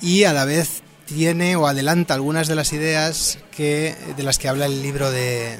y 0.00 0.24
a 0.24 0.32
la 0.32 0.44
vez 0.44 0.82
tiene 1.06 1.56
o 1.56 1.66
adelanta 1.66 2.14
algunas 2.14 2.48
de 2.48 2.56
las 2.56 2.72
ideas 2.72 3.38
que, 3.56 3.96
de 4.16 4.22
las 4.22 4.38
que 4.38 4.48
habla 4.48 4.66
el 4.66 4.82
libro 4.82 5.10
de, 5.10 5.56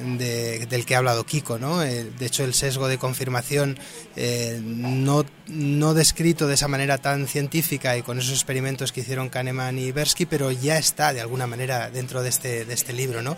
del 0.69 0.85
que 0.85 0.95
ha 0.95 0.99
hablado 0.99 1.25
Kiko. 1.25 1.57
¿no? 1.57 1.83
Eh, 1.83 2.05
de 2.17 2.25
hecho, 2.25 2.43
el 2.43 2.53
sesgo 2.53 2.87
de 2.87 2.97
confirmación 2.97 3.77
eh, 4.15 4.61
no, 4.63 5.25
no 5.47 5.93
descrito 5.93 6.47
de 6.47 6.53
esa 6.53 6.67
manera 6.67 6.99
tan 6.99 7.27
científica 7.27 7.97
y 7.97 8.03
con 8.03 8.19
esos 8.19 8.33
experimentos 8.33 8.91
que 8.91 9.01
hicieron 9.01 9.29
Kahneman 9.29 9.79
y 9.79 9.91
Bersky, 9.91 10.25
pero 10.25 10.51
ya 10.51 10.77
está 10.77 11.11
de 11.13 11.21
alguna 11.21 11.47
manera 11.47 11.89
dentro 11.89 12.21
de 12.21 12.29
este, 12.29 12.65
de 12.65 12.73
este 12.73 12.93
libro. 12.93 13.21
¿no? 13.23 13.35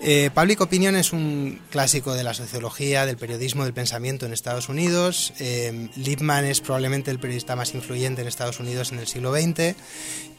Eh, 0.00 0.30
Public 0.34 0.60
Opinion 0.60 0.96
es 0.96 1.12
un 1.12 1.60
clásico 1.70 2.14
de 2.14 2.24
la 2.24 2.34
sociología, 2.34 3.06
del 3.06 3.16
periodismo, 3.16 3.64
del 3.64 3.72
pensamiento 3.72 4.26
en 4.26 4.32
Estados 4.32 4.68
Unidos. 4.68 5.32
Eh, 5.38 5.88
es 5.96 6.60
probablemente 6.60 7.10
el 7.10 7.18
periodista 7.18 7.56
más 7.56 7.74
influyente 7.74 8.22
en 8.22 8.28
Estados 8.28 8.60
Unidos 8.60 8.92
en 8.92 8.98
el 8.98 9.06
siglo 9.06 9.32
XX. 9.32 9.74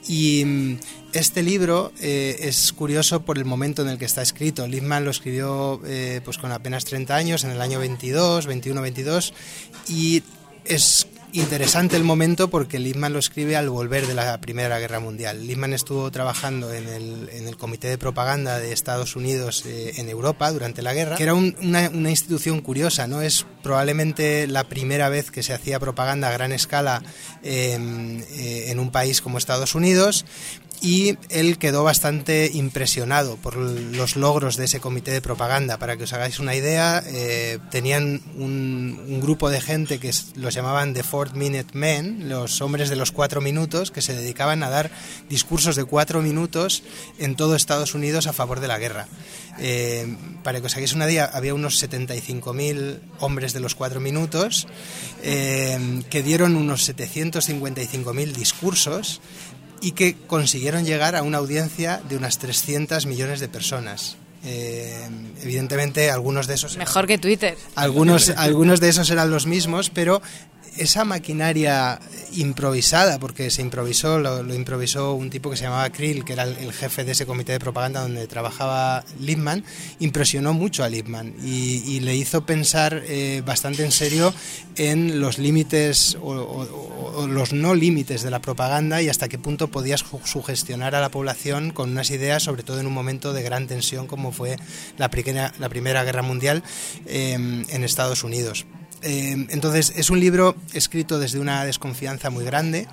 Y 0.08 0.46
mm, 0.46 0.80
este 1.14 1.42
libro 1.42 1.92
eh, 2.00 2.38
es 2.42 2.74
curioso 2.74 3.24
por 3.24 3.38
el 3.38 3.45
momento 3.46 3.82
en 3.82 3.90
el 3.90 3.98
que 3.98 4.06
está 4.06 4.22
escrito. 4.22 4.68
Lippmann 4.68 5.06
lo 5.06 5.12
escribió 5.12 5.82
eh, 5.86 6.22
pues 6.24 6.38
con 6.38 6.52
apenas 6.52 6.86
30 6.86 7.16
años, 7.16 7.44
en 7.44 7.52
el 7.52 7.62
año 7.62 7.80
22, 7.80 8.48
21-22, 8.48 9.34
y 9.88 10.24
es 10.66 11.08
interesante 11.36 11.98
el 11.98 12.04
momento 12.04 12.50
porque 12.50 12.80
Lippmann 12.80 13.12
lo 13.12 13.20
escribe 13.20 13.56
al 13.58 13.70
volver 13.70 14.08
de 14.08 14.14
la 14.14 14.40
Primera 14.40 14.80
Guerra 14.80 15.00
Mundial. 15.00 15.46
Lippmann 15.46 15.74
estuvo 15.74 16.10
trabajando 16.10 16.74
en 16.74 16.88
el, 16.88 17.30
en 17.30 17.48
el 17.48 17.58
Comité 17.58 17.90
de 17.90 17.98
Propaganda 17.98 18.58
de 18.58 18.72
Estados 18.72 19.16
Unidos 19.16 19.66
eh, 19.66 19.94
en 19.98 20.08
Europa 20.08 20.50
durante 20.52 20.82
la 20.82 20.94
guerra, 20.94 21.18
que 21.18 21.24
era 21.24 21.34
una, 21.34 21.90
institución 22.10 22.62
curiosa, 22.62 23.08
¿no? 23.08 23.22
Es 23.22 23.46
probablemente 23.62 24.48
la 24.48 24.64
primera 24.64 25.10
vez 25.10 25.30
que 25.30 25.44
se 25.44 25.54
hacía 25.54 25.80
propaganda 25.80 26.30
a 26.30 26.32
gran 26.32 26.52
escala 26.52 27.04
eh, 27.44 27.78
eh, 28.38 28.66
en 28.68 28.80
un 28.80 28.92
país 28.92 29.22
como 29.22 29.38
Estados 29.38 29.76
Unidos 29.76 30.26
y 30.86 31.18
él 31.30 31.58
quedó 31.58 31.84
bastante 31.84 32.52
impresionado 32.54 33.38
por 33.38 33.56
los 33.58 34.16
logros 34.16 34.56
de 34.56 34.66
ese 34.66 34.80
comité 34.80 35.10
de 35.10 35.20
propaganda. 35.20 35.80
Para 35.80 35.98
que 35.98 36.04
os 36.04 36.14
hagáis 36.14 36.38
una 36.38 36.54
idea, 36.54 37.02
eh, 37.08 37.58
tenían 37.72 38.22
un, 38.38 39.20
grupo 39.20 39.50
de 39.50 39.62
gente 39.62 39.98
que 39.98 40.12
los 40.36 40.54
llamaban 40.54 40.94
The 40.94 41.02
Four 41.02 41.34
Minute 41.34 41.76
Men, 41.76 42.30
los 42.30 42.62
hombres 42.62 42.90
de 42.90 42.98
los 42.98 43.12
cuatro 43.12 43.42
minutos, 43.42 43.90
que 43.90 44.04
se 44.04 44.14
dedicaban 44.14 44.62
a 44.62 44.70
dar 44.70 44.92
discursos 45.28 45.76
de 45.76 45.86
cuatro 45.86 46.22
minutos 46.22 46.84
en 47.18 47.36
todo 47.36 47.56
Estados 47.56 47.96
Unidos 47.96 48.28
a 48.28 48.34
favor 48.34 48.60
de 48.60 48.68
la 48.68 48.78
guerra. 48.78 49.08
Eh, 49.58 50.16
para 50.44 50.60
que 50.60 50.68
os 50.68 50.76
hagáis 50.76 50.94
una 50.94 51.10
idea, 51.10 51.26
había 51.34 51.56
unos 51.56 51.82
75.000 51.82 53.00
hombres 53.22 53.54
de 53.54 53.60
los 53.60 53.74
cuatro 53.74 54.00
minutos 54.00 54.68
eh, 55.24 56.04
que 56.12 56.22
dieron 56.22 56.56
unos 56.56 56.88
755.000 56.88 58.34
discursos 58.34 59.22
y 59.82 59.92
que 59.92 60.16
consiguieron 60.28 60.86
llegar 60.86 61.16
a 61.16 61.24
una 61.24 61.38
audiencia 61.38 62.02
de 62.08 62.18
unas 62.18 62.38
300 62.38 63.06
millones 63.06 63.40
de 63.40 63.48
personas. 63.48 64.18
Eh, 64.48 65.10
evidentemente 65.42 66.12
algunos 66.12 66.46
de 66.46 66.54
esos 66.54 66.78
mejor 66.78 67.08
que 67.08 67.18
Twitter 67.18 67.58
algunos 67.74 68.30
algunos 68.30 68.80
de 68.80 68.90
esos 68.90 69.10
eran 69.10 69.32
los 69.32 69.48
mismos 69.48 69.90
pero 69.90 70.22
esa 70.78 71.06
maquinaria 71.06 72.00
improvisada, 72.34 73.20
porque 73.20 73.50
se 73.50 73.62
improvisó, 73.62 74.20
lo, 74.20 74.54
improvisó 74.54 75.14
un 75.14 75.30
tipo 75.30 75.50
que 75.50 75.58
se 75.58 75.64
llamaba 75.64 75.90
Krill, 75.90 76.26
que 76.26 76.34
era 76.34 76.44
el, 76.44 76.74
jefe 76.74 77.04
de 77.04 77.14
ese 77.14 77.26
comité 77.26 77.54
de 77.54 77.60
propaganda 77.60 78.02
donde 78.02 78.28
trabajaba 78.28 79.04
Lippmann, 79.20 79.64
impresionó 80.00 80.54
mucho 80.54 80.84
a 80.84 80.90
Lippmann 80.90 81.34
y, 81.44 82.00
le 82.06 82.16
hizo 82.16 82.46
pensar 82.46 83.04
eh, 83.08 83.42
bastante 83.46 83.84
en 83.84 83.92
serio 83.92 84.34
en 84.76 85.22
los 85.22 85.40
límites 85.40 86.18
o, 86.22 87.28
los 87.28 87.54
no 87.54 87.74
límites 87.74 88.22
de 88.22 88.30
la 88.30 88.40
propaganda 88.40 89.02
y 89.02 89.08
hasta 89.08 89.30
qué 89.30 89.40
punto 89.40 89.70
podías 89.70 90.04
sugestionar 90.26 90.94
a 90.94 91.02
la 91.02 91.10
población 91.10 91.72
con 91.72 91.92
unas 91.92 92.12
ideas, 92.12 92.44
sobre 92.44 92.64
todo 92.64 92.80
en 92.80 92.88
un 92.88 92.94
momento 92.94 93.34
de 93.34 93.42
gran 93.42 93.68
tensión 93.68 94.08
como 94.08 94.32
fue 94.32 94.58
la 94.98 95.10
Primera, 95.10 95.54
la 95.58 95.70
primera 95.70 96.04
Guerra 96.04 96.22
Mundial 96.22 96.64
eh, 97.06 97.34
en 97.34 97.84
Estados 97.84 98.24
Unidos. 98.24 98.66
Eh, 99.06 99.46
entonces, 99.50 99.94
es 99.96 100.10
un 100.10 100.20
libro 100.20 100.56
escrito 100.74 101.20
desde 101.20 101.40
una 101.40 101.64
desconfianza 101.64 102.32
muy 102.32 102.44
grande 102.44 102.88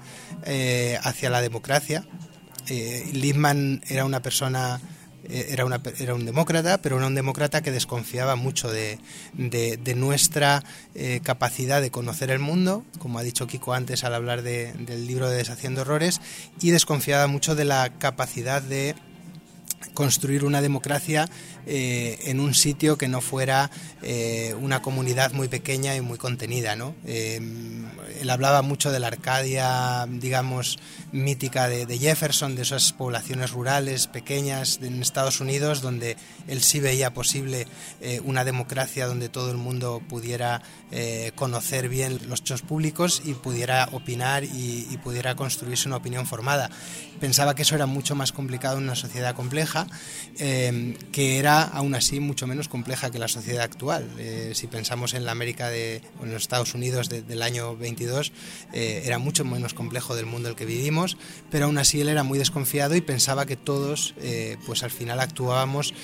eh, 0.44 0.98
hacia 1.02 1.30
la 1.30 1.40
democracia. 1.40 2.04
Eh, 2.68 3.10
era 3.88 4.04
una 4.04 4.20
persona 4.20 4.78
eh, 5.24 5.46
era, 5.50 5.64
un 5.64 6.26
demócrata, 6.26 6.82
pero 6.82 6.98
era 6.98 7.06
un 7.06 7.14
demócrata 7.14 7.62
que 7.62 7.70
desconfiaba 7.70 8.36
mucho 8.36 8.70
de, 8.70 8.98
nuestra 9.96 10.62
capacidad 11.22 11.80
de 11.80 11.90
conocer 11.90 12.30
el 12.30 12.40
mundo, 12.40 12.84
como 12.98 13.18
ha 13.18 13.22
dicho 13.22 13.46
Kiko 13.46 13.72
antes 13.72 14.04
al 14.04 14.14
hablar 14.14 14.42
del 14.42 15.06
libro 15.06 15.30
de 15.30 15.38
Deshaciendo 15.38 15.80
Errores, 15.80 16.20
y 16.60 16.72
desconfiaba 16.72 17.26
mucho 17.26 17.54
de 17.54 17.64
la 17.64 17.98
capacidad 17.98 18.60
de 18.60 18.96
construir 19.94 20.44
una 20.44 20.60
democracia 20.60 21.28
eh, 21.66 22.18
en 22.24 22.40
un 22.40 22.54
sitio 22.54 22.98
que 22.98 23.08
no 23.08 23.20
fuera 23.20 23.70
eh, 24.02 24.54
una 24.60 24.82
comunidad 24.82 25.32
muy 25.32 25.48
pequeña 25.48 25.94
y 25.96 26.00
muy 26.00 26.18
contenida. 26.18 26.76
¿no? 26.76 26.94
Eh, 27.06 27.40
él 28.22 28.30
hablaba 28.30 28.62
mucho 28.62 28.90
de 28.90 29.00
la 29.00 29.08
Arcadia, 29.08 30.06
digamos, 30.08 30.78
mítica 31.12 31.68
de, 31.68 31.98
Jefferson, 31.98 32.54
de 32.54 32.62
esas 32.62 32.92
poblaciones 32.92 33.50
rurales 33.50 34.06
pequeñas 34.06 34.80
en 34.82 35.02
Estados 35.02 35.40
Unidos, 35.40 35.82
donde 35.82 36.16
él 36.48 36.62
sí 36.62 36.80
veía 36.80 37.12
posible 37.12 37.66
una 38.24 38.44
democracia 38.44 39.06
donde 39.06 39.28
todo 39.28 39.50
el 39.50 39.56
mundo 39.56 40.00
pudiera 40.08 40.62
conocer 41.34 41.88
bien 41.88 42.18
los 42.28 42.40
hechos 42.40 42.62
públicos 42.62 43.22
y 43.24 43.34
pudiera 43.34 43.88
opinar 43.92 44.44
y, 44.44 44.86
y 44.90 44.98
pudiera 44.98 45.34
construirse 45.34 45.88
una 45.88 45.96
opinión 45.96 46.26
formada. 46.26 46.70
Pensaba 47.20 47.54
que 47.54 47.62
eso 47.62 47.74
era 47.74 47.86
mucho 47.86 48.14
más 48.14 48.32
complicado 48.32 48.78
en 48.78 48.84
una 48.84 48.96
sociedad 48.96 49.34
compleja, 49.34 49.86
que 50.36 51.38
era 51.38 51.62
aún 51.62 51.94
así 51.94 52.20
mucho 52.20 52.46
menos 52.46 52.68
compleja 52.68 53.10
que 53.10 53.18
la 53.18 53.28
sociedad 53.28 53.62
actual. 53.62 54.08
Eh, 54.18 54.52
si 54.54 54.66
pensamos 54.66 55.14
en 55.14 55.24
la 55.24 55.32
América 55.32 55.68
de, 55.68 56.02
en 56.22 56.32
los 56.32 56.42
Estados 56.42 56.74
Unidos 56.74 57.08
del 57.08 57.42
año 57.42 57.76
22, 57.76 58.11
eh, 58.72 59.02
era 59.04 59.18
mucho 59.18 59.44
menos 59.44 59.74
complejo 59.74 60.14
del 60.14 60.26
mundo 60.26 60.48
en 60.48 60.52
el 60.52 60.56
que 60.56 60.66
vivimos, 60.66 61.16
pero 61.50 61.66
aún 61.66 61.78
así 61.78 62.00
él 62.00 62.08
era 62.08 62.22
muy 62.22 62.38
desconfiado 62.38 62.94
y 62.94 63.00
pensaba 63.00 63.46
que 63.46 63.56
todos, 63.56 64.14
eh, 64.20 64.56
pues 64.66 64.82
al 64.82 64.90
final 64.90 65.20
actuábamos 65.20 65.94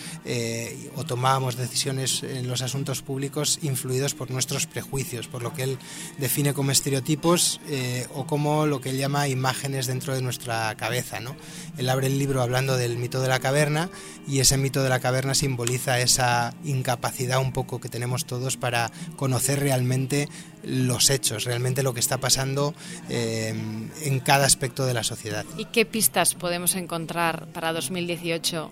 o 0.95 1.05
tomábamos 1.05 1.57
decisiones 1.57 2.23
en 2.23 2.49
los 2.49 2.63
asuntos 2.63 3.03
públicos 3.03 3.59
influidos 3.63 4.15
por 4.15 4.31
nuestros 4.31 4.67
prejuicios, 4.67 5.27
por 5.27 5.43
lo 5.43 5.55
que 5.55 5.63
él 5.63 5.79
define 6.19 6.55
como 6.55 6.71
estereotipos 6.71 7.61
o 8.15 8.27
como 8.27 8.67
lo 8.67 8.81
que 8.81 8.91
él 8.91 8.99
llama 8.99 9.29
imágenes 9.29 9.87
dentro 9.87 10.15
de 10.15 10.23
nuestra 10.23 10.75
cabeza. 10.77 11.21
¿no? 11.21 11.37
Él 11.77 11.89
abre 11.89 12.09
el 12.09 12.19
libro 12.19 12.43
hablando 12.43 12.77
del 12.77 12.99
mito 12.99 13.21
de 13.21 13.29
la 13.29 13.41
caverna 13.41 13.91
y 14.27 14.41
ese 14.41 14.57
mito 14.57 14.83
de 14.83 14.89
la 14.89 15.01
caverna 15.01 15.35
simboliza 15.35 15.99
esa 16.01 16.55
incapacidad 16.65 17.41
un 17.41 17.53
poco 17.53 17.81
que 17.81 17.89
tenemos 17.89 18.27
todos 18.27 18.57
para 18.57 18.91
conocer 19.17 19.61
realmente 19.61 20.29
los 20.63 21.11
hechos, 21.11 21.45
realmente 21.45 21.83
lo 21.83 21.95
que 21.95 21.98
está 21.99 22.19
pasando 22.19 22.75
eh, 23.09 23.55
en 24.03 24.21
cada 24.21 24.47
aspecto 24.47 24.87
de 24.87 24.95
la 24.95 25.03
sociedad. 25.03 25.45
¿Y 25.57 25.67
qué 25.67 25.85
pistas 25.85 26.35
podemos 26.35 26.75
encontrar 26.75 27.47
para 27.49 27.73
2018 27.73 28.71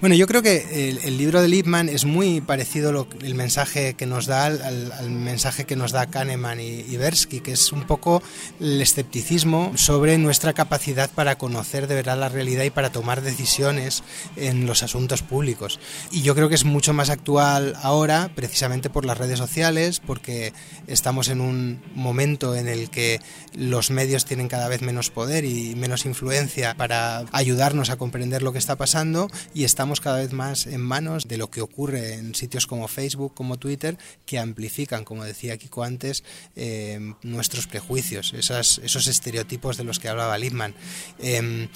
bueno, 0.00 0.14
yo 0.14 0.26
creo 0.28 0.42
que 0.42 0.90
el, 1.02 1.18
libro 1.18 1.42
de 1.42 1.48
Lippmann 1.48 1.88
es 1.88 2.04
muy 2.04 2.40
parecido 2.40 3.08
el 3.20 3.34
mensaje 3.34 3.94
que 3.94 4.06
nos 4.06 4.26
da 4.26 4.46
al, 4.46 5.10
mensaje 5.10 5.64
que 5.64 5.74
nos 5.74 5.90
da 5.90 6.06
Kahneman 6.06 6.60
y, 6.60 6.84
y, 6.88 7.40
que 7.40 7.52
es 7.52 7.72
un 7.72 7.82
poco 7.82 8.22
el 8.60 8.80
escepticismo 8.80 9.72
sobre 9.76 10.18
nuestra 10.18 10.52
capacidad 10.52 11.10
para 11.10 11.36
conocer 11.36 11.88
de 11.88 11.96
verdad 11.96 12.18
la 12.18 12.28
realidad 12.28 12.64
y 12.64 12.70
para 12.70 12.92
tomar 12.92 13.22
decisiones 13.22 14.04
en 14.36 14.66
los 14.66 14.82
asuntos 14.84 15.22
públicos. 15.22 15.80
Y 16.12 16.22
yo 16.22 16.34
creo 16.34 16.48
que 16.48 16.54
es 16.54 16.64
mucho 16.64 16.92
más 16.92 17.10
actual 17.10 17.74
ahora, 17.82 18.30
precisamente 18.34 18.88
por 18.88 19.04
las 19.04 19.18
redes 19.18 19.38
sociales, 19.38 20.00
porque 20.00 20.52
estamos 20.86 21.28
en 21.28 21.40
un 21.40 21.82
momento 21.94 22.54
en 22.54 22.68
el 22.68 22.88
que 22.88 23.20
los 23.56 23.90
medios 23.90 24.24
tienen 24.24 24.48
cada 24.48 24.68
vez 24.68 24.82
menos 24.82 25.10
poder 25.10 25.44
y 25.44 25.74
menos 25.74 26.06
influencia 26.06 26.74
para 26.74 27.24
ayudarnos 27.32 27.90
a 27.90 27.96
comprender 27.96 28.42
lo 28.42 28.52
que 28.52 28.58
está 28.58 28.76
pasando 28.76 29.23
y 29.54 29.64
estamos 29.64 30.00
cada 30.00 30.18
vez 30.18 30.32
más 30.32 30.66
en 30.66 30.80
manos 30.80 31.28
de 31.28 31.36
lo 31.36 31.50
que 31.50 31.60
ocurre 31.60 32.14
en 32.14 32.34
sitios 32.34 32.66
como 32.66 32.88
Facebook, 32.88 33.34
como 33.34 33.58
Twitter, 33.58 33.98
que 34.26 34.38
amplifican, 34.38 35.04
como 35.04 35.24
decía 35.24 35.56
Kiko 35.56 35.82
antes, 35.82 36.24
eh, 36.56 37.14
nuestros 37.22 37.66
prejuicios, 37.66 38.32
esos 38.34 39.06
estereotipos 39.06 39.76
de 39.76 39.84
los 39.84 39.98
que 39.98 40.08
hablaba 40.08 40.38
Lippmann. 40.38 40.74
Em, 41.18 41.68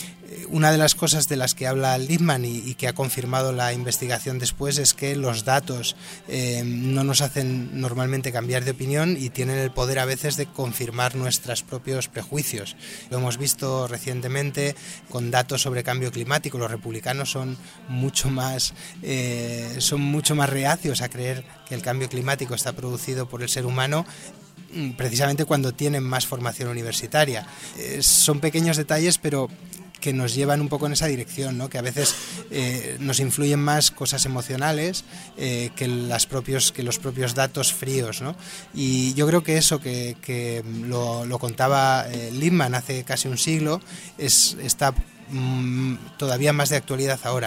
una 0.48 0.70
de 0.70 0.78
las 0.78 0.94
cosas 0.94 1.28
de 1.28 1.36
las 1.36 1.54
que 1.54 1.66
habla 1.66 1.96
Lippmann 1.98 2.44
y, 2.44 2.74
que 2.74 2.86
ha 2.86 2.92
confirmado 2.92 3.52
la 3.52 3.72
investigación 3.72 4.38
después 4.38 4.78
es 4.78 4.94
que 4.94 5.16
los 5.16 5.44
datos 5.44 5.96
em, 6.28 6.94
no 6.94 7.02
nos 7.02 7.22
hacen 7.22 7.80
normalmente 7.80 8.30
cambiar 8.32 8.64
de 8.64 8.72
opinión 8.72 9.16
y 9.18 9.30
tienen 9.30 9.58
el 9.58 9.70
poder 9.70 9.98
a 9.98 10.04
veces 10.04 10.36
de 10.36 10.46
confirmar 10.46 11.16
nuestros 11.16 11.62
propios 11.62 12.08
prejuicios. 12.08 12.76
Lo 13.10 13.18
hemos 13.18 13.38
visto 13.38 13.88
recientemente 13.88 14.74
con 15.08 15.30
datos 15.30 15.62
sobre 15.62 15.82
cambio 15.82 16.12
climático. 16.12 16.58
Los 16.58 16.70
republicanos 16.70 17.27
son 17.28 17.56
mucho 17.88 18.30
más, 18.30 18.74
eh, 19.02 19.76
son 19.78 20.00
mucho 20.00 20.34
más 20.34 20.48
reacios 20.48 21.02
a 21.02 21.08
creer 21.08 21.44
que 21.68 21.74
el 21.74 21.82
cambio 21.82 22.08
climático 22.08 22.54
está 22.54 22.72
producido 22.72 23.28
por 23.28 23.42
el 23.42 23.48
ser 23.48 23.66
humano 23.66 24.06
mm, 24.74 24.92
precisamente 24.92 25.44
cuando 25.44 25.72
tienen 25.72 26.02
más 26.02 26.26
formación 26.26 26.68
universitaria. 26.68 27.46
Eh, 27.76 27.98
son 28.02 28.40
pequeños 28.40 28.76
detalles, 28.76 29.18
pero 29.18 29.48
que 30.00 30.12
nos 30.12 30.32
llevan 30.32 30.60
un 30.60 30.68
poco 30.68 30.86
en 30.86 30.92
esa 30.92 31.06
dirección, 31.06 31.58
¿no? 31.58 31.68
que 31.68 31.76
a 31.76 31.82
veces 31.82 32.14
eh, 32.52 32.96
nos 33.00 33.18
influyen 33.18 33.58
más 33.58 33.90
cosas 33.90 34.24
emocionales 34.26 35.04
que, 35.36 35.88
las 35.88 36.26
propios, 36.26 36.70
que 36.70 36.84
los 36.84 37.00
propios 37.00 37.34
datos 37.34 37.72
fríos. 37.72 38.22
¿no? 38.22 38.36
Y 38.72 39.12
yo 39.14 39.26
creo 39.26 39.42
que 39.42 39.56
eso 39.56 39.80
que, 39.80 40.62
lo, 40.86 41.24
lo, 41.24 41.38
contaba 41.40 42.06
Lippmann 42.30 42.76
hace 42.76 43.02
casi 43.02 43.26
un 43.26 43.38
siglo 43.38 43.80
es, 44.18 44.56
está 44.62 44.94
Mm, 45.30 45.94
todavía 46.16 46.52
más 46.52 46.70
de 46.70 46.76
actualidad 46.76 47.20
ahora. 47.24 47.46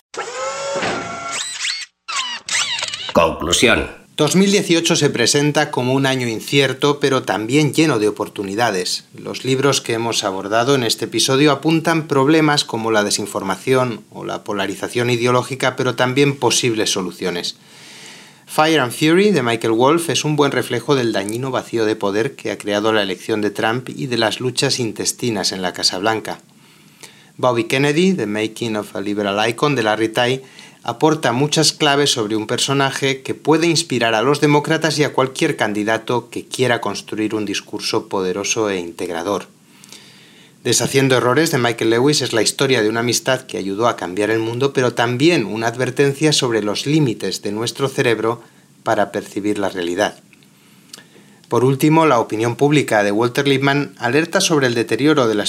Conclusión. 3.13 4.01
2018 4.17 4.95
se 4.95 5.09
presenta 5.09 5.71
como 5.71 5.93
un 5.93 6.05
año 6.05 6.27
incierto, 6.27 6.99
pero 6.99 7.23
también 7.23 7.73
lleno 7.73 7.97
de 7.97 8.07
oportunidades. 8.07 9.05
Los 9.17 9.45
libros 9.45 9.81
que 9.81 9.93
hemos 9.93 10.23
abordado 10.23 10.75
en 10.75 10.83
este 10.83 11.05
episodio 11.05 11.51
apuntan 11.51 12.07
problemas 12.07 12.63
como 12.63 12.91
la 12.91 13.03
desinformación 13.03 14.03
o 14.11 14.23
la 14.23 14.43
polarización 14.43 15.09
ideológica, 15.09 15.75
pero 15.75 15.95
también 15.95 16.35
posibles 16.37 16.91
soluciones. 16.91 17.55
Fire 18.45 18.81
and 18.81 18.91
Fury 18.91 19.31
de 19.31 19.43
Michael 19.43 19.73
Wolff 19.73 20.09
es 20.09 20.25
un 20.25 20.35
buen 20.35 20.51
reflejo 20.51 20.93
del 20.93 21.13
dañino 21.13 21.49
vacío 21.51 21.85
de 21.85 21.95
poder 21.95 22.35
que 22.35 22.51
ha 22.51 22.57
creado 22.57 22.91
la 22.91 23.01
elección 23.01 23.41
de 23.41 23.49
Trump 23.49 23.89
y 23.89 24.07
de 24.07 24.17
las 24.17 24.39
luchas 24.39 24.79
intestinas 24.79 25.51
en 25.51 25.61
la 25.61 25.73
Casa 25.73 25.97
Blanca. 25.97 26.39
Bobby 27.41 27.63
Kennedy, 27.63 28.13
The 28.13 28.27
Making 28.27 28.75
of 28.75 28.95
a 28.95 29.01
Liberal 29.01 29.49
Icon 29.49 29.73
de 29.73 29.81
Larry 29.81 30.09
Tye, 30.09 30.43
aporta 30.83 31.31
muchas 31.31 31.73
claves 31.73 32.11
sobre 32.11 32.35
un 32.35 32.45
personaje 32.45 33.23
que 33.23 33.33
puede 33.33 33.65
inspirar 33.65 34.13
a 34.13 34.21
los 34.21 34.41
demócratas 34.41 34.99
y 34.99 35.03
a 35.03 35.11
cualquier 35.11 35.57
candidato 35.57 36.29
que 36.29 36.45
quiera 36.45 36.81
construir 36.81 37.33
un 37.33 37.45
discurso 37.45 38.07
poderoso 38.07 38.69
e 38.69 38.77
integrador. 38.77 39.47
Deshaciendo 40.63 41.17
errores 41.17 41.49
de 41.49 41.57
Michael 41.57 41.89
Lewis 41.89 42.21
es 42.21 42.31
la 42.31 42.43
historia 42.43 42.83
de 42.83 42.89
una 42.89 42.99
amistad 42.99 43.41
que 43.41 43.57
ayudó 43.57 43.87
a 43.87 43.97
cambiar 43.97 44.29
el 44.29 44.37
mundo, 44.37 44.71
pero 44.71 44.93
también 44.93 45.45
una 45.45 45.65
advertencia 45.65 46.33
sobre 46.33 46.61
los 46.61 46.85
límites 46.85 47.41
de 47.41 47.51
nuestro 47.51 47.89
cerebro 47.89 48.43
para 48.83 49.11
percibir 49.11 49.57
la 49.57 49.69
realidad. 49.69 50.21
Por 51.51 51.65
último, 51.65 52.05
la 52.05 52.21
opinión 52.21 52.55
pública 52.55 53.03
de 53.03 53.11
Walter 53.11 53.45
Lippmann 53.45 53.93
alerta 53.97 54.39
sobre 54.39 54.67
el 54.67 54.73
deterioro 54.73 55.27
de 55.27 55.35
la, 55.35 55.43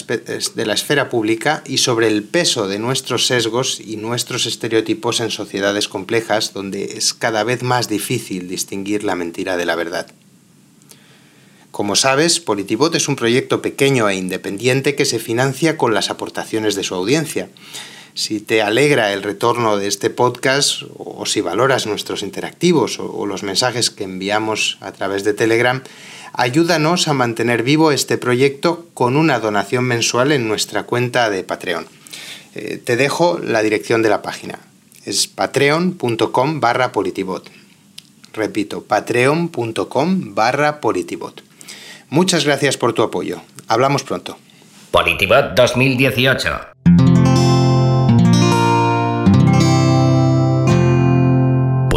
esfera 0.75 1.09
pública 1.09 1.63
y 1.65 1.79
sobre 1.79 2.09
el 2.09 2.25
peso 2.25 2.67
de 2.67 2.81
nuestros 2.81 3.29
sesgos 3.29 3.79
y 3.79 3.99
nuestros 3.99 4.47
estereotipos 4.47 5.21
en 5.21 5.31
sociedades 5.31 5.87
complejas 5.87 6.53
donde 6.55 6.97
es 6.97 7.15
cada 7.15 7.45
vez 7.45 7.63
más 7.63 7.89
difícil 7.89 8.49
distinguir 8.49 9.05
la 9.05 9.15
mentira 9.15 9.57
de 9.57 9.65
la 9.65 9.77
verdad. 9.77 10.09
Como 11.71 11.95
sabes, 11.95 12.41
Politibot 12.41 12.97
es 12.97 13.07
un 13.07 13.15
proyecto 13.15 13.63
pequeño 13.63 14.09
e 14.09 14.17
independiente 14.17 14.97
que 14.97 15.05
se 15.05 15.21
financia 15.21 15.77
con 15.77 15.95
las 15.95 16.11
aportaciones 16.11 16.75
de 16.75 16.83
su 16.83 16.97
audiencia. 16.97 17.49
Si 18.15 18.41
te 18.41 18.61
alegra 18.61 19.13
el 19.13 19.23
retorno 19.23 19.79
de 19.79 19.89
este 19.89 20.11
podcast 20.11 20.83
o 20.99 21.25
si 21.25 21.41
valoras 21.41 21.87
nuestros 21.87 22.23
interactivos 22.23 22.99
o, 22.99 23.25
los 23.27 23.43
mensajes 23.43 23.91
que 23.91 24.05
enviamos 24.05 24.77
a 24.81 24.93
través 24.93 25.25
de 25.25 25.33
Telegram, 25.33 25.83
ayúdanos 26.35 27.09
a 27.09 27.15
mantener 27.15 27.63
vivo 27.63 27.91
este 27.91 28.19
proyecto 28.19 28.87
con 28.93 29.17
una 29.17 29.39
donación 29.39 29.85
mensual 29.85 30.31
en 30.33 30.47
nuestra 30.47 30.83
cuenta 30.83 31.31
de 31.31 31.43
Patreon. 31.43 31.87
Eh, 32.55 32.79
te 32.85 32.97
dejo 32.97 33.39
la 33.39 33.63
dirección 33.63 34.03
de 34.03 34.11
la 34.11 34.21
página. 34.21 34.59
Es 35.07 35.27
patreon.com 35.27 36.61
barra 36.61 36.93
politibot. 36.93 37.51
Repito, 38.35 38.83
patreon.com 38.83 40.35
barra 40.35 40.81
politibot. 40.81 41.43
Muchas 42.11 42.45
gracias 42.45 42.77
por 42.77 42.93
tu 42.93 43.03
apoyo. 43.03 43.41
Hablamos 43.69 44.03
pronto. 44.03 44.37
Politibot 44.91 45.55
2018. 45.55 47.02